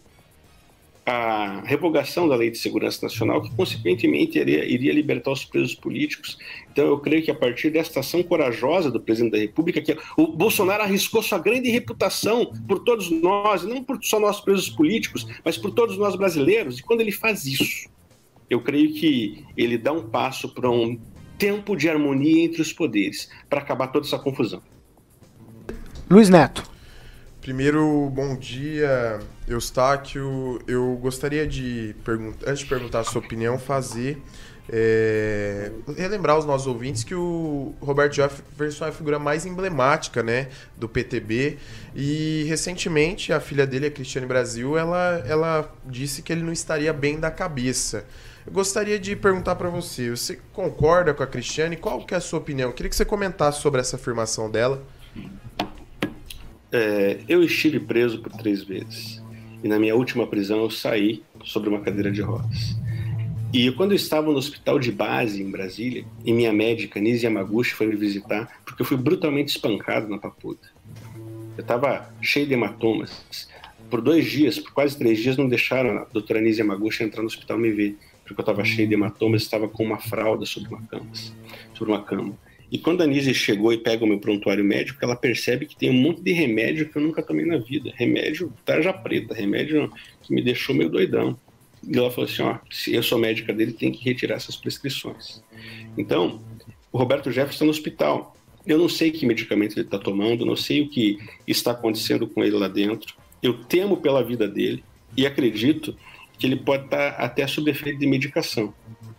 [1.06, 6.38] a revogação da Lei de Segurança Nacional, que consequentemente iria, iria, libertar os presos políticos.
[6.72, 10.28] Então eu creio que a partir desta ação corajosa do presidente da República, que o
[10.28, 15.58] Bolsonaro arriscou sua grande reputação por todos nós, não por só nós presos políticos, mas
[15.58, 16.80] por todos nós brasileiros.
[16.80, 17.90] E quando ele faz isso,
[18.50, 20.98] eu creio que ele dá um passo para um
[21.38, 24.62] tempo de harmonia entre os poderes, para acabar toda essa confusão.
[26.10, 26.73] Luiz Neto.
[27.44, 30.62] Primeiro, bom dia, Eustáquio.
[30.66, 31.94] Eu gostaria de
[32.48, 34.18] antes de perguntar a sua opinião, fazer.
[34.72, 40.48] É, relembrar os nossos ouvintes que o Roberto Jefferson é a figura mais emblemática né,
[40.78, 41.58] do PTB
[41.94, 46.94] e recentemente a filha dele, a Cristiane Brasil, ela, ela disse que ele não estaria
[46.94, 48.06] bem da cabeça.
[48.48, 51.76] Eu gostaria de perguntar para você, você concorda com a Cristiane?
[51.76, 52.70] Qual que é a sua opinião?
[52.70, 54.82] Eu queria que você comentasse sobre essa afirmação dela.
[56.76, 59.22] É, eu estive preso por três vezes.
[59.64, 62.76] E na minha última prisão eu saí sobre uma cadeira de rodas.
[63.54, 67.76] E quando eu estava no hospital de base em Brasília, e minha médica, Nise Yamaguchi,
[67.76, 70.68] foi me visitar, porque eu fui brutalmente espancado na papuda.
[71.56, 73.48] Eu estava cheio de hematomas.
[73.92, 77.28] Por dois dias, por quase três dias, não deixaram a doutora Nise Yamaguchi entrar no
[77.28, 77.96] hospital me ver,
[78.26, 81.06] porque eu estava cheio de hematomas, estava com uma fralda sobre uma cama.
[81.76, 82.36] Sobre uma cama.
[82.74, 85.92] E quando a Nise chegou e pega o meu prontuário médico, ela percebe que tem
[85.92, 87.94] um monte de remédio que eu nunca tomei na vida.
[87.94, 89.94] Remédio tarja preta, remédio
[90.24, 91.38] que me deixou meio doidão.
[91.88, 95.44] E ela falou assim: ó, se eu sou médica dele, tem que retirar essas prescrições.
[95.96, 96.42] Então,
[96.92, 98.36] o Roberto Jefferson está no hospital.
[98.66, 102.44] Eu não sei que medicamento ele está tomando, não sei o que está acontecendo com
[102.44, 103.14] ele lá dentro.
[103.44, 104.84] Eu temo pela vida dele
[105.16, 105.96] e acredito
[106.40, 108.74] que ele pode estar tá até sob efeito de medicação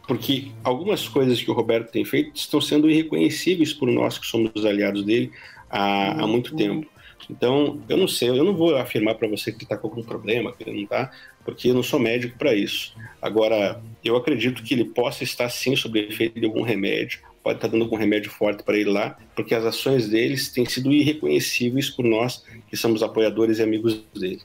[0.07, 4.65] porque algumas coisas que o Roberto tem feito estão sendo irreconhecíveis por nós que somos
[4.65, 5.31] aliados dele
[5.71, 6.87] há, há muito tempo.
[7.31, 10.03] Então, eu não sei, eu não vou afirmar para você que ele está com algum
[10.03, 11.11] problema, que ele não está,
[11.45, 12.95] porque eu não sou médico para isso.
[13.21, 17.69] Agora, eu acredito que ele possa estar sim sob efeito de algum remédio, pode estar
[17.69, 22.05] dando algum remédio forte para ele lá, porque as ações deles têm sido irreconhecíveis por
[22.05, 24.43] nós que somos apoiadores e amigos dele.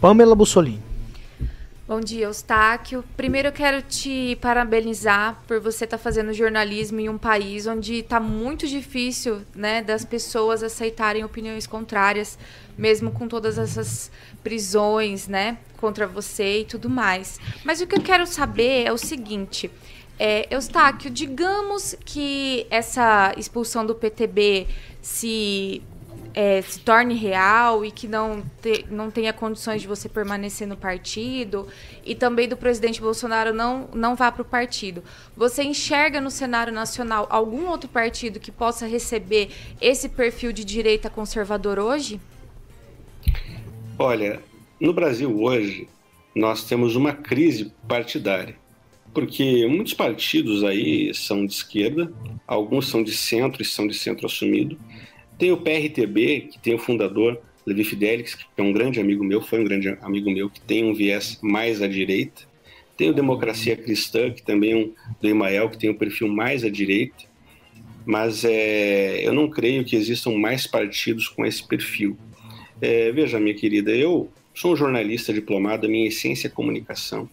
[0.00, 0.97] Pamela Bussolini.
[1.88, 3.02] Bom dia, Eustáquio.
[3.16, 8.20] Primeiro eu quero te parabenizar por você estar fazendo jornalismo em um país onde está
[8.20, 12.38] muito difícil né, das pessoas aceitarem opiniões contrárias,
[12.76, 14.10] mesmo com todas essas
[14.44, 17.40] prisões né, contra você e tudo mais.
[17.64, 19.70] Mas o que eu quero saber é o seguinte.
[20.18, 24.68] É, Eustáquio, digamos que essa expulsão do PTB
[25.00, 25.82] se
[26.34, 30.76] é, se torne real e que não, te, não tenha condições de você permanecer no
[30.76, 31.66] partido
[32.04, 35.02] e também do presidente Bolsonaro não, não vá para o partido.
[35.36, 39.50] Você enxerga no cenário nacional algum outro partido que possa receber
[39.80, 42.20] esse perfil de direita conservador hoje?
[43.98, 44.40] Olha,
[44.80, 45.88] no Brasil hoje
[46.34, 48.56] nós temos uma crise partidária.
[49.12, 52.12] Porque muitos partidos aí são de esquerda,
[52.46, 54.78] alguns são de centro e são de centro assumido,
[55.38, 59.40] tem o PRTB, que tem o fundador, Levi Fidelix, que é um grande amigo meu,
[59.40, 62.42] foi um grande amigo meu, que tem um viés mais à direita.
[62.96, 66.64] Tem o Democracia Cristã, que também é um do Emael, que tem um perfil mais
[66.64, 67.24] à direita.
[68.04, 72.16] Mas é, eu não creio que existam mais partidos com esse perfil.
[72.80, 77.28] É, veja, minha querida, eu sou um jornalista diplomado, a minha essência é comunicação.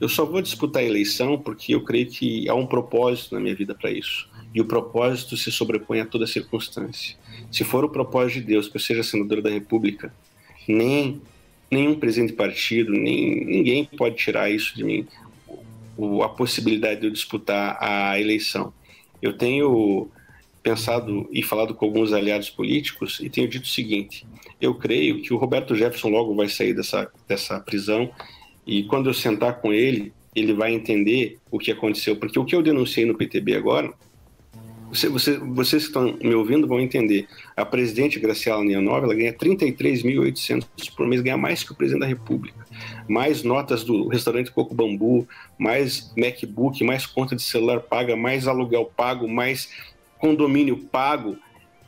[0.00, 3.54] Eu só vou disputar a eleição porque eu creio que há um propósito na minha
[3.54, 4.28] vida para isso.
[4.54, 7.16] E o propósito se sobrepõe a toda circunstância.
[7.52, 10.12] Se for o propósito de Deus que eu seja senador da República,
[10.66, 11.20] nem
[11.70, 15.06] nenhum presidente de partido, nem ninguém pode tirar isso de mim,
[15.96, 18.72] o, a possibilidade de eu disputar a eleição.
[19.20, 20.08] Eu tenho
[20.62, 24.26] pensado e falado com alguns aliados políticos e tenho dito o seguinte:
[24.60, 28.10] eu creio que o Roberto Jefferson logo vai sair dessa, dessa prisão
[28.66, 32.16] e quando eu sentar com ele, ele vai entender o que aconteceu.
[32.16, 33.92] Porque o que eu denunciei no PTB agora
[34.92, 37.26] você, você, vocês que estão me ouvindo vão entender.
[37.56, 42.06] A presidente Graciela Nianova, ela ganha 33.800 por mês, ganha mais que o presidente da
[42.06, 42.66] República.
[43.08, 45.26] Mais notas do restaurante Coco Bambu,
[45.58, 49.70] mais MacBook, mais conta de celular paga, mais aluguel pago, mais
[50.18, 51.38] condomínio pago.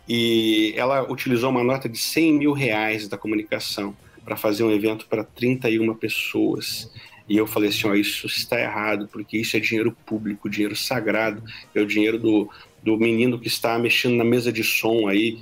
[0.08, 3.94] E ela utilizou uma nota de 100 mil reais da comunicação
[4.24, 6.90] para fazer um evento para 31 pessoas.
[7.28, 11.42] E eu falei assim: ó, isso está errado, porque isso é dinheiro público, dinheiro sagrado,
[11.74, 12.50] é o dinheiro do,
[12.82, 15.38] do menino que está mexendo na mesa de som aí,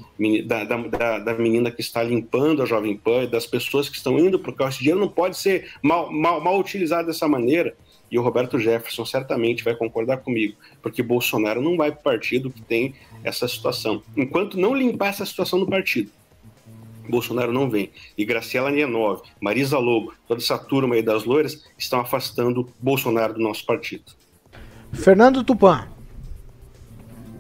[0.47, 4.39] da, da, da menina que está limpando a Jovem Pan, das pessoas que estão indo
[4.39, 4.71] para o carro.
[4.71, 7.75] Esse dinheiro não pode ser mal, mal, mal utilizado dessa maneira.
[8.09, 12.51] E o Roberto Jefferson certamente vai concordar comigo, porque Bolsonaro não vai para o partido
[12.51, 14.03] que tem essa situação.
[14.17, 16.13] Enquanto não limpar essa situação no partido,
[17.09, 17.91] Bolsonaro não vem.
[18.17, 23.41] E Graciela Nianov, Marisa Lobo, toda essa turma aí das loiras estão afastando Bolsonaro do
[23.41, 24.05] nosso partido.
[24.93, 25.89] Fernando Tupan.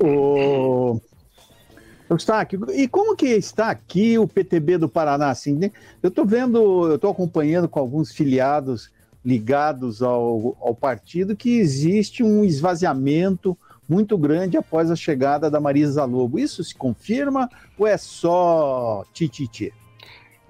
[0.01, 1.01] O...
[2.11, 5.31] Eustáquio, e como que está aqui o PTB do Paraná?
[5.31, 5.71] Assim, né?
[6.03, 8.91] Eu estou vendo, eu estou acompanhando com alguns filiados
[9.25, 13.57] ligados ao, ao partido que existe um esvaziamento
[13.93, 16.39] muito grande após a chegada da Marisa Lobo.
[16.39, 19.71] Isso se confirma ou é só tititi?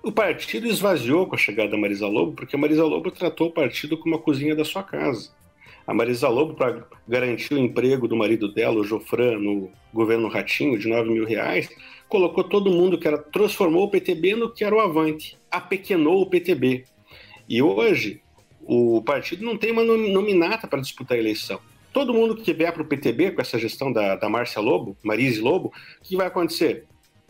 [0.01, 3.53] O partido esvaziou com a chegada da Marisa Lobo, porque a Marisa Lobo tratou o
[3.53, 5.31] partido como a cozinha da sua casa.
[5.85, 10.79] A Marisa Lobo, para garantir o emprego do marido dela, o Jofran, no governo Ratinho,
[10.79, 11.69] de 9 mil reais,
[12.09, 16.27] colocou todo mundo que era, transformou o PTB no que era o Avante, apequenou o
[16.27, 16.85] PTB.
[17.49, 18.23] E hoje,
[18.65, 21.59] o partido não tem uma nominata para disputar a eleição.
[21.93, 25.41] Todo mundo que vier para o PTB com essa gestão da, da Márcia Lobo, Marise
[25.41, 26.87] Lobo, o que vai acontecer?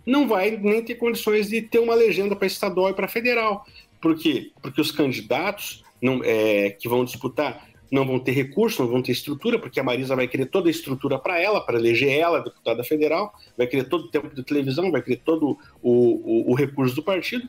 [0.07, 3.65] Não vai nem ter condições de ter uma legenda para estadual e para federal.
[4.01, 4.51] Por quê?
[4.61, 9.13] Porque os candidatos não, é, que vão disputar não vão ter recurso, não vão ter
[9.13, 12.83] estrutura, porque a Marisa vai querer toda a estrutura para ela, para eleger ela deputada
[12.83, 16.97] federal, vai querer todo o tempo de televisão, vai querer todo o, o, o recurso
[16.97, 17.47] do partido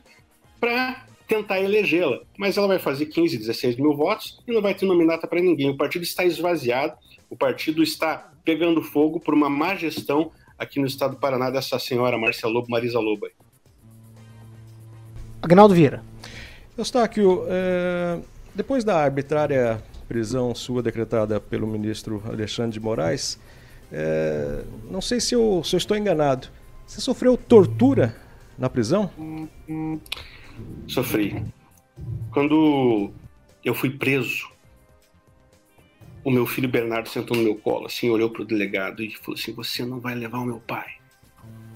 [0.60, 2.20] para tentar elegê-la.
[2.36, 5.70] Mas ela vai fazer 15, 16 mil votos e não vai ter nominata para ninguém.
[5.70, 6.94] O partido está esvaziado,
[7.30, 11.78] o partido está pegando fogo por uma má gestão aqui no estado do Paraná dessa
[11.78, 13.26] senhora Marcia Lobo, Marisa Lobo.
[15.42, 16.02] Agnaldo Vieira.
[16.76, 18.18] Eustáquio, é,
[18.54, 23.38] depois da arbitrária prisão sua decretada pelo ministro Alexandre de Moraes,
[23.92, 26.48] é, não sei se eu, se eu estou enganado.
[26.86, 28.14] Você sofreu tortura
[28.58, 29.10] na prisão?
[30.86, 31.42] Sofri.
[32.30, 33.12] Quando
[33.64, 34.48] eu fui preso,
[36.22, 39.38] o meu filho Bernardo sentou no meu colo, assim, olhou para o delegado e falou
[39.38, 40.94] assim: Você não vai levar o meu pai.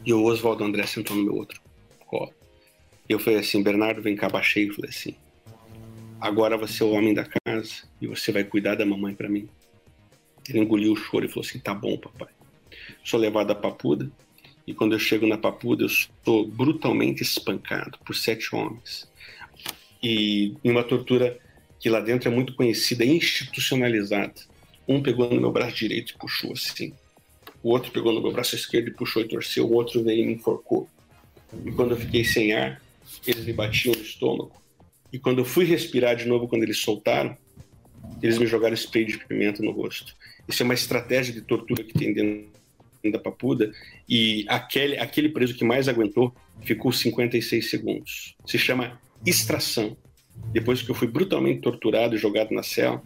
[0.05, 1.61] E o Oswaldo André sentou no meu outro
[2.07, 2.33] colo.
[3.09, 5.15] Eu falei assim, Bernardo, vem cá, baixei e falei assim,
[6.21, 9.49] agora você é o homem da casa e você vai cuidar da mamãe para mim.
[10.49, 12.29] Ele engoliu o choro e falou assim, tá bom, papai.
[13.05, 14.11] Sou levado à papuda
[14.69, 19.09] e quando eu chego na papuda eu sou brutalmente espancado por sete homens.
[20.03, 21.39] E uma tortura
[21.81, 24.35] que lá dentro é muito conhecida, institucionalizada.
[24.87, 26.93] Um pegou no meu braço direito e puxou assim.
[27.63, 29.67] O outro pegou no meu braço esquerdo e puxou e torceu.
[29.67, 30.87] O outro veio e me enforcou.
[31.65, 32.83] E quando eu fiquei sem ar,
[33.27, 34.53] eles me batiam no estômago.
[35.11, 37.35] E quando eu fui respirar de novo, quando eles soltaram,
[38.23, 40.15] eles me jogaram spray de pimenta no rosto.
[40.47, 42.58] Isso é uma estratégia de tortura que tem dentro
[43.11, 43.71] da papuda.
[44.09, 48.37] E aquele, aquele preso que mais aguentou ficou 56 segundos.
[48.47, 49.97] Se chama extração.
[50.53, 53.03] Depois que eu fui brutalmente torturado e jogado na cela,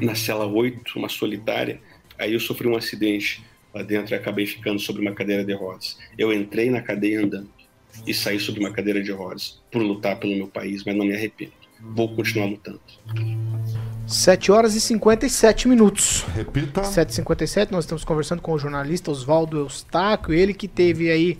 [0.00, 1.80] na cela 8, uma solitária,
[2.18, 3.44] aí eu sofri um acidente
[3.74, 5.98] lá dentro e acabei ficando sobre uma cadeira de rodas.
[6.18, 7.50] Eu entrei na cadeia andando
[8.06, 11.14] e saí sobre uma cadeira de rodas por lutar pelo meu país, mas não me
[11.14, 11.52] arrependo.
[11.80, 12.80] Vou continuar lutando.
[14.10, 16.26] 7 horas e 57 minutos.
[16.34, 16.82] Repita.
[16.82, 21.38] 7h57, nós estamos conversando com o jornalista Oswaldo Eustáquio, ele que teve aí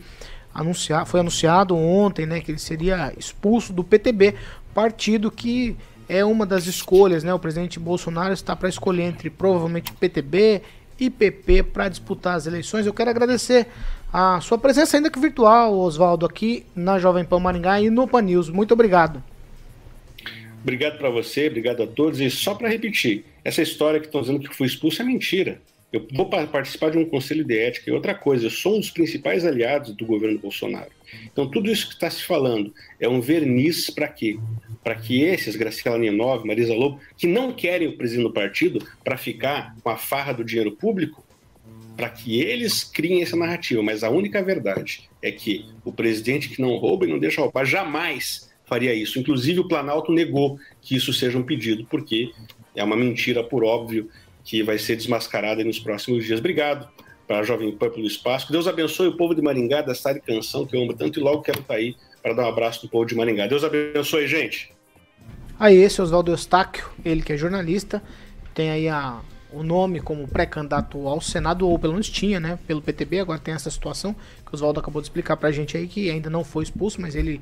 [0.55, 4.37] anunciar, foi anunciado ontem, né, que ele seria expulso do PTB,
[4.73, 5.77] partido que
[6.09, 7.35] é uma das escolhas, né?
[7.35, 10.63] O presidente Bolsonaro está para escolher entre provavelmente PTB
[10.99, 12.87] e PP para disputar as eleições.
[12.87, 13.67] Eu quero agradecer
[14.13, 18.23] a sua presença, ainda que virtual, Oswaldo, aqui na Jovem Pan Maringá e no Pan
[18.23, 18.49] News.
[18.49, 19.23] Muito obrigado.
[20.63, 22.21] Obrigado para você, obrigado a todos.
[22.21, 25.61] E só para repetir, essa história que estão dizendo que fui expulso é mentira.
[25.93, 28.81] Eu vou pa- participar de um conselho de ética e outra coisa, eu sou um
[28.81, 30.91] dos principais aliados do governo Bolsonaro.
[31.25, 34.39] Então, tudo isso que está se falando é um verniz para quê?
[34.85, 39.17] Para que esses, Graciela Ninov, Marisa Lobo, que não querem o presidente do partido para
[39.17, 41.25] ficar com a farra do dinheiro público,
[41.97, 43.83] para que eles criem essa narrativa.
[43.83, 47.65] Mas a única verdade é que o presidente que não rouba e não deixa roubar
[47.65, 49.19] jamais faria isso.
[49.19, 52.31] Inclusive, o Planalto negou que isso seja um pedido, porque
[52.77, 54.09] é uma mentira, por óbvio,
[54.45, 56.39] que vai ser desmascarada nos próximos dias.
[56.39, 56.89] Obrigado
[57.27, 58.47] para a Jovem Pan pelo espaço.
[58.47, 61.19] Que Deus abençoe o povo de Maringá, da cidade de Canção, que eu amo tanto,
[61.19, 63.49] e logo quero estar aí para dar um abraço no povo de Maringá.
[63.49, 64.73] Deus abençoe, gente.
[65.59, 68.01] Aí esse Oswaldo Eustáquio, ele que é jornalista,
[68.55, 69.21] tem aí a,
[69.53, 73.53] o nome como pré-candidato ao Senado, ou pelo menos tinha, né, pelo PTB, agora tem
[73.53, 76.65] essa situação que o Oswaldo acabou de explicar pra gente aí, que ainda não foi
[76.65, 77.41] expulso, mas ele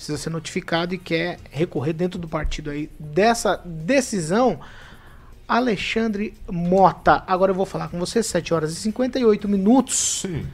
[0.00, 4.58] precisa ser notificado e quer recorrer dentro do partido aí dessa decisão.
[5.46, 10.22] Alexandre Mota, agora eu vou falar com você, 7 horas e 58 minutos.
[10.22, 10.46] Sim.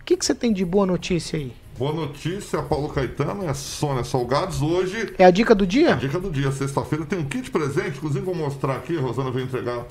[0.00, 1.52] O que, que você tem de boa notícia aí?
[1.76, 4.62] Boa notícia, Paulo Caetano e a Sônia Salgados.
[4.62, 5.92] Hoje, É a dica do dia?
[5.92, 7.98] a dica do dia, sexta-feira, tem um kit presente.
[7.98, 8.96] Inclusive, vou mostrar aqui.
[8.96, 9.84] A Rosana vai entregar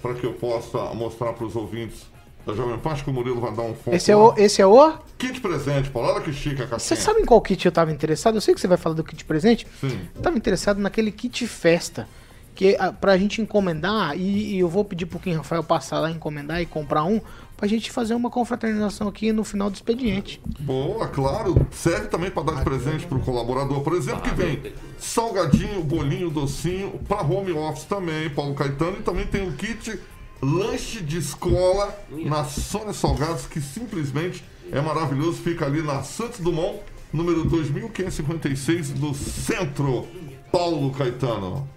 [0.00, 2.06] para que eu possa mostrar para os ouvintes
[2.46, 2.90] da Jovem Pan.
[2.90, 3.94] Acho que o Murilo vai dar um foco.
[3.94, 4.34] Esse é o.
[4.36, 4.92] Esse é o.
[5.18, 6.08] Kit presente, Paulo.
[6.10, 7.00] Olha que chique a Você caixinha.
[7.00, 8.36] sabe em qual kit eu tava interessado?
[8.36, 9.66] Eu sei que você vai falar do kit presente.
[9.80, 10.00] Sim.
[10.14, 12.08] Eu tava interessado naquele kit festa.
[12.54, 16.10] Que é pra gente encomendar, e, e eu vou pedir pro Kim Rafael passar lá,
[16.10, 17.20] encomendar e comprar um,
[17.56, 20.40] pra gente fazer uma confraternização aqui no final do expediente.
[20.58, 21.54] Boa, claro.
[21.70, 23.80] Serve também para dar de presente para o colaborador.
[23.82, 24.60] Por exemplo, que vem
[24.98, 26.98] salgadinho, bolinho, docinho.
[27.06, 28.96] Para home office também, Paulo Caetano.
[28.98, 29.96] E também tem o kit
[30.40, 35.38] lanche de escola na Sônia Salgados, que simplesmente é maravilhoso.
[35.42, 36.78] Fica ali na Santos Dumont,
[37.12, 40.06] número 2556, do centro.
[40.50, 41.68] Paulo Caetano.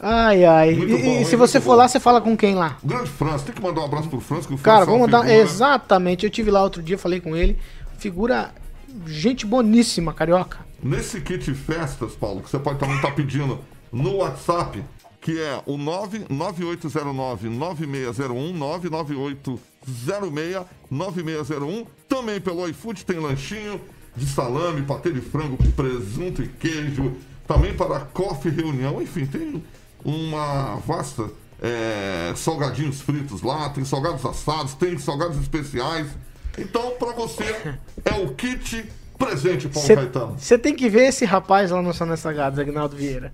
[0.00, 0.74] Ai, ai.
[0.74, 1.76] Muito E, bom, e se você for bom.
[1.76, 2.76] lá, você fala com quem lá?
[2.84, 5.20] Grande França, tem que mandar um abraço pro França, que o Cara, é vamos mandar.
[5.22, 6.24] figura- Exatamente.
[6.26, 7.58] Eu tive lá outro dia, falei com ele.
[7.98, 8.52] Figura.
[9.06, 10.58] Gente boníssima, carioca.
[10.82, 13.58] Nesse kit festas, Paulo, que você pode também estar pedindo
[13.90, 14.84] no WhatsApp,
[15.24, 18.54] que é o 99809-9601,
[20.92, 21.86] 99806-9601.
[22.06, 23.80] Também pelo iFood tem lanchinho
[24.14, 27.16] de salame, patê de frango, presunto e queijo.
[27.48, 29.64] Também para coffee reunião, enfim, tem
[30.04, 31.30] uma vasta
[31.62, 36.06] é, salgadinhos fritos lá, tem salgados assados, tem salgados especiais.
[36.58, 38.84] Então, para você, é o kit
[39.16, 40.38] presente, Paulo Caetano.
[40.38, 43.32] Você tem que ver esse rapaz lá no Sônia Sagados, Agnaldo Vieira.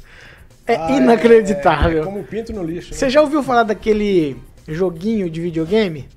[0.72, 2.02] É Ah, inacreditável.
[2.02, 2.90] É, como pinto no lixo.
[2.90, 2.96] né?
[2.96, 4.36] Você já ouviu falar daquele
[4.68, 6.08] joguinho de videogame?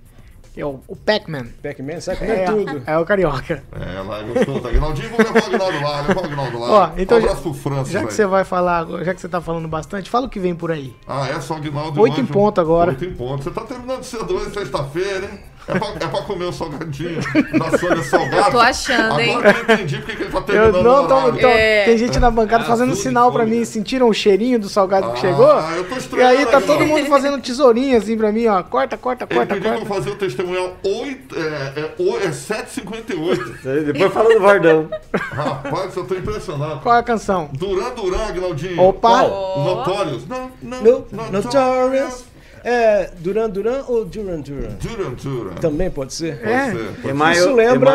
[0.53, 1.47] Que é o, o Pac-Man.
[1.63, 2.83] Pac-Man sai comendo É, tudo.
[2.85, 3.63] é o carioca.
[3.71, 4.67] É, lá é gostoso.
[4.67, 6.71] Aguinaldinho, vou levar o Aguinaldo lá, levar o Aguinaldo lá.
[6.71, 8.15] Ó, então um já, abraço pro França, já que velho.
[8.15, 10.71] você vai falar, agora, já que você tá falando bastante, fala o que vem por
[10.71, 10.93] aí.
[11.07, 11.99] Ah, é só Aguinaldo.
[11.99, 12.91] Oito em ponto agora.
[12.91, 13.43] Oito em ponto.
[13.43, 15.39] Você tá terminando cedo hoje, sexta-feira, hein?
[15.65, 17.21] É pra, é pra comer o salgadinho
[17.57, 18.35] da Sônia Salgado.
[18.47, 19.35] Eu tô achando, hein?
[19.35, 21.39] Agora eu entendi porque que ele tá terminando Eu não tô, horário.
[21.39, 21.85] tô- É.
[21.85, 23.63] Tem gente na bancada Ah, fazendo sinal pra mim.
[23.63, 25.47] Sentiram o cheirinho do salgado que Ah, chegou?
[25.75, 26.85] eu tô E estranhando aí tá aqui, todo ó.
[26.87, 28.61] mundo fazendo tesourinha assim pra mim, ó.
[28.63, 29.85] Corta, corta, Ele corta, corta.
[29.85, 33.83] fazer o testemunhal 8, é, é, é 7h58.
[33.85, 34.89] Depois fala do Vardão.
[35.31, 36.81] Rapaz, eu tô impressionado.
[36.81, 37.49] Qual é a canção?
[37.53, 38.81] Duran Duran, Agnaldinho.
[38.81, 39.21] Opa!
[39.23, 40.27] Notorious.
[40.27, 42.25] Não, não, No, Notorious.
[42.63, 44.69] É, Duran Duran ou Duran Duran?
[44.81, 45.53] Duran Duran.
[45.55, 46.39] Também pode ser?
[46.43, 46.71] É.
[46.71, 47.09] Pode ser, pode ser.
[47.09, 47.91] Emaio, Isso lembra-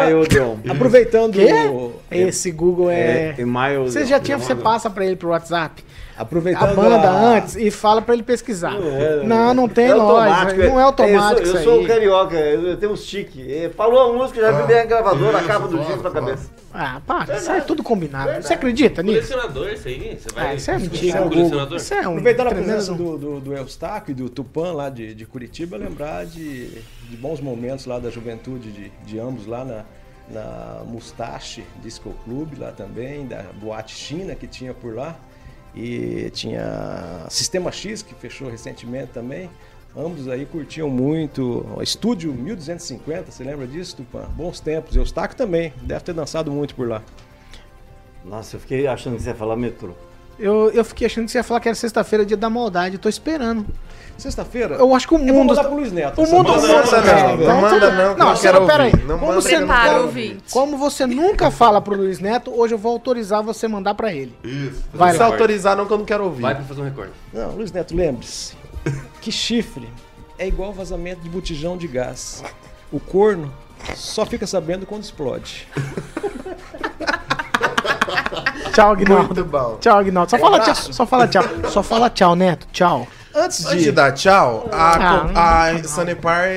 [0.69, 1.33] Aproveitando.
[1.33, 1.49] Quê?
[2.11, 3.35] Esse Google é.
[3.39, 5.83] Emaio Você já tinha, você passa pra ele pro WhatsApp
[6.19, 6.75] a Aproveitando.
[6.75, 8.75] banda antes e fala pra ele pesquisar.
[8.77, 10.35] é, Não, não tem É lógica.
[10.35, 13.53] automático, Não é automático Eu sou, eu sou um carioca, eu tenho um tique.
[13.53, 16.51] É, Falou a música, já vem a gravadora, a capa do disco na cabeça.
[16.75, 18.43] Ah, para, isso é tudo combinado.
[18.43, 19.29] Você acredita nisso?
[19.33, 20.19] Colecionador, isso aí?
[20.21, 21.23] Você vai Ah, isso é mentira.
[21.23, 21.77] o colecionador?
[21.77, 25.15] Isso é um Aproveitando a presença do, do, do Eustáquio e do Tupan lá de,
[25.15, 26.69] de Curitiba, lembrar de,
[27.09, 29.85] de bons momentos lá da juventude de, de ambos lá na,
[30.31, 35.17] na Mustache Disco Club lá também, da Boate China que tinha por lá.
[35.79, 39.49] E tinha Sistema X que fechou recentemente também.
[39.97, 41.65] Ambos aí curtiam muito.
[41.81, 44.25] Estúdio 1250, você lembra disso, Tupan?
[44.37, 44.97] Bons tempos.
[44.97, 47.01] Eustáquio também, deve ter dançado muito por lá.
[48.25, 49.95] Nossa, eu fiquei achando que você ia falar metrô.
[50.39, 52.95] Eu, eu fiquei achando que você ia falar que era sexta-feira, dia da maldade.
[52.95, 53.67] Eu tô esperando.
[54.17, 54.77] Sexta-feira?
[54.77, 55.49] Eu acho que o Eu vou mundo.
[55.49, 56.21] mandar pro Luiz Neto.
[56.21, 58.91] O mundo Não mundo- manda não, É, não manda não, não você- peraí.
[58.93, 59.05] ouvir.
[59.05, 59.67] Não Como manda você não,
[60.07, 64.13] nunca, como você nunca fala pro Luiz Neto, hoje eu vou autorizar você mandar pra
[64.13, 64.35] ele.
[64.43, 64.83] Isso.
[64.93, 65.27] Vai Se lá.
[65.27, 66.43] autorizar, não, que eu não quero ouvir.
[66.43, 67.13] Vai pra fazer um recorde.
[67.33, 68.55] Não, Luiz Neto, lembre-se
[69.21, 69.89] que chifre
[70.37, 72.43] é igual vazamento de botijão de gás.
[72.91, 73.53] O corno
[73.95, 75.69] só fica sabendo quando explode.
[78.79, 79.35] Tchau, Aguinaldo.
[79.35, 79.77] Muito bom.
[79.81, 80.31] Tchau, Aguinaldo.
[80.31, 80.63] Só fala tchau.
[80.71, 80.93] abraço.
[80.93, 81.43] Só fala tchau.
[81.69, 82.67] Só fala tchau, Neto.
[82.73, 83.07] Tchau.
[83.35, 83.93] Antes Antes de de.
[83.93, 85.85] dar tchau, a, Ah, a não.
[85.85, 86.49] Sanepar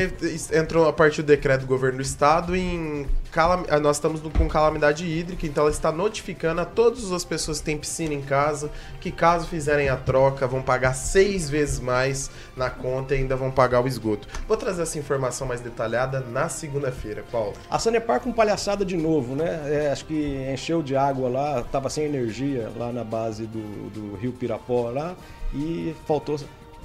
[0.53, 3.07] entrou a partir do decreto do governo do estado em.
[3.32, 7.59] Calam- ah, Nós estamos com calamidade hídrica, então ela está notificando a todas as pessoas
[7.59, 8.69] que têm piscina em casa
[8.99, 13.49] que, caso fizerem a troca, vão pagar seis vezes mais na conta e ainda vão
[13.49, 14.27] pagar o esgoto.
[14.47, 17.53] Vou trazer essa informação mais detalhada na segunda-feira, Paulo.
[17.69, 19.61] A Sanepar com palhaçada de novo, né?
[19.86, 24.15] É, acho que encheu de água lá, tava sem energia lá na base do, do
[24.17, 25.15] rio Pirapó lá
[25.53, 26.39] e faltou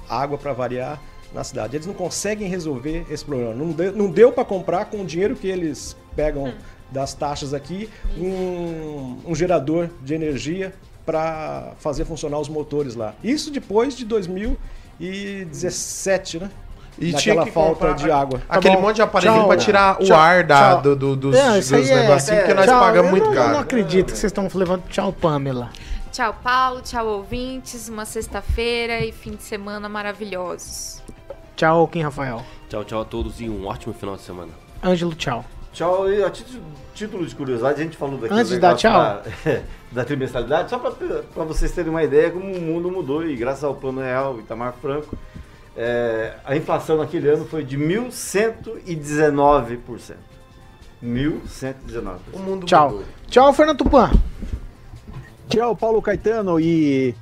[0.09, 1.01] água para variar
[1.33, 1.75] na cidade.
[1.75, 3.53] Eles não conseguem resolver esse problema.
[3.53, 6.53] Não deu, não deu para comprar com o dinheiro que eles pegam
[6.91, 10.73] das taxas aqui um, um gerador de energia
[11.05, 13.13] para fazer funcionar os motores lá.
[13.23, 16.49] Isso depois de 2017, né?
[16.99, 18.41] E Daquela tinha que falta de água.
[18.49, 18.81] Aquele bom.
[18.81, 19.47] monte de aparelhinho Tchau.
[19.47, 20.17] pra tirar o Tchau.
[20.17, 23.33] ar da, do, do- dos, Não, dos é- negocinhos, porque nós Tchau, pagamos muito não,
[23.35, 23.47] caro.
[23.49, 25.69] Eu não acredito que vocês estão levando tchau, Pamela.
[26.11, 26.81] Tchau, Paulo.
[26.81, 27.87] Tchau, ouvintes.
[27.87, 31.03] Uma sexta-feira e fim de semana maravilhosos.
[31.57, 32.43] Tchau, Kim Rafael.
[32.69, 34.51] Tchau, tchau a todos e um ótimo final de semana.
[34.83, 35.43] Ângelo, tchau.
[35.73, 36.61] Tchau, e a título,
[36.93, 39.23] título de curiosidade, a gente falou daqui Antes de dar negócio tchau.
[39.43, 43.63] Da, da trimestralidade, só para vocês terem uma ideia como o mundo mudou e graças
[43.63, 45.17] ao Plano Real Itamar Franco,
[45.75, 50.13] é, a inflação naquele ano foi de 1.119%.
[51.03, 52.19] 1.119%.
[52.33, 52.91] O mundo Tchau.
[52.91, 53.05] mudou.
[53.27, 54.11] Tchau, Fernando Tupan.
[55.49, 56.59] Tchau, Paulo Caetano.
[56.59, 57.15] E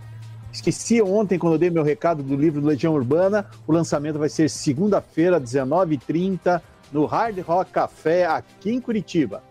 [0.56, 4.30] esqueci ontem, quando eu dei meu recado do livro do Legião Urbana, o lançamento vai
[4.30, 9.44] ser segunda-feira, 19h30, no Hard Rock Café, aqui em Curitiba.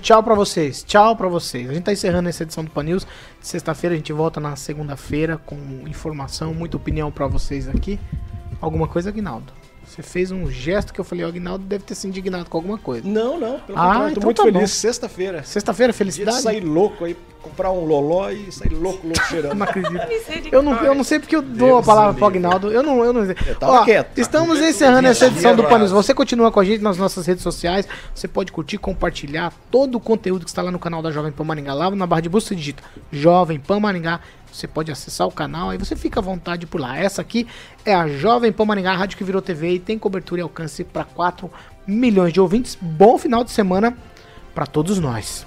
[0.00, 0.82] Tchau pra vocês.
[0.82, 1.70] Tchau pra vocês.
[1.70, 3.06] A gente tá encerrando essa edição do Pan News.
[3.40, 5.56] Sexta-feira a gente volta na segunda-feira com
[5.86, 7.98] informação, muita opinião pra vocês aqui.
[8.60, 9.57] Alguma coisa, Aguinaldo?
[9.88, 12.78] Você fez um gesto que eu falei, o Aguinaldo deve ter se indignado com alguma
[12.78, 13.08] coisa.
[13.08, 14.70] Não, não, pelo Ah, contrário, tô então muito tá feliz.
[14.70, 15.42] Sexta-feira.
[15.42, 16.40] Sexta-feira, Dia felicidade?
[16.42, 19.54] sair louco aí, comprar um loló e sair louco, louco Eu cheirando.
[19.54, 20.52] não acredito.
[20.52, 22.26] Eu não, eu não sei porque eu dou a Deus palavra me pro.
[22.26, 22.70] Agnaldo.
[22.70, 23.34] Eu não, eu não sei.
[23.54, 24.18] tava Ó, quieto.
[24.18, 25.64] Estamos encerrando essa edição do.
[25.64, 25.90] Panis.
[25.90, 27.88] Você continua com a gente nas nossas redes sociais.
[28.14, 31.44] Você pode curtir, compartilhar todo o conteúdo que está lá no canal da Jovem Pan
[31.44, 31.72] Maringá.
[31.74, 34.20] Lá na barra de busca você digita Jovem Pan Maringá.
[34.58, 36.98] Você pode acessar o canal, aí você fica à vontade por lá.
[36.98, 37.46] Essa aqui
[37.84, 41.04] é a Jovem Pan Maringá, rádio que virou TV e tem cobertura e alcance para
[41.04, 41.48] 4
[41.86, 42.76] milhões de ouvintes.
[42.80, 43.96] Bom final de semana
[44.52, 45.46] para todos nós.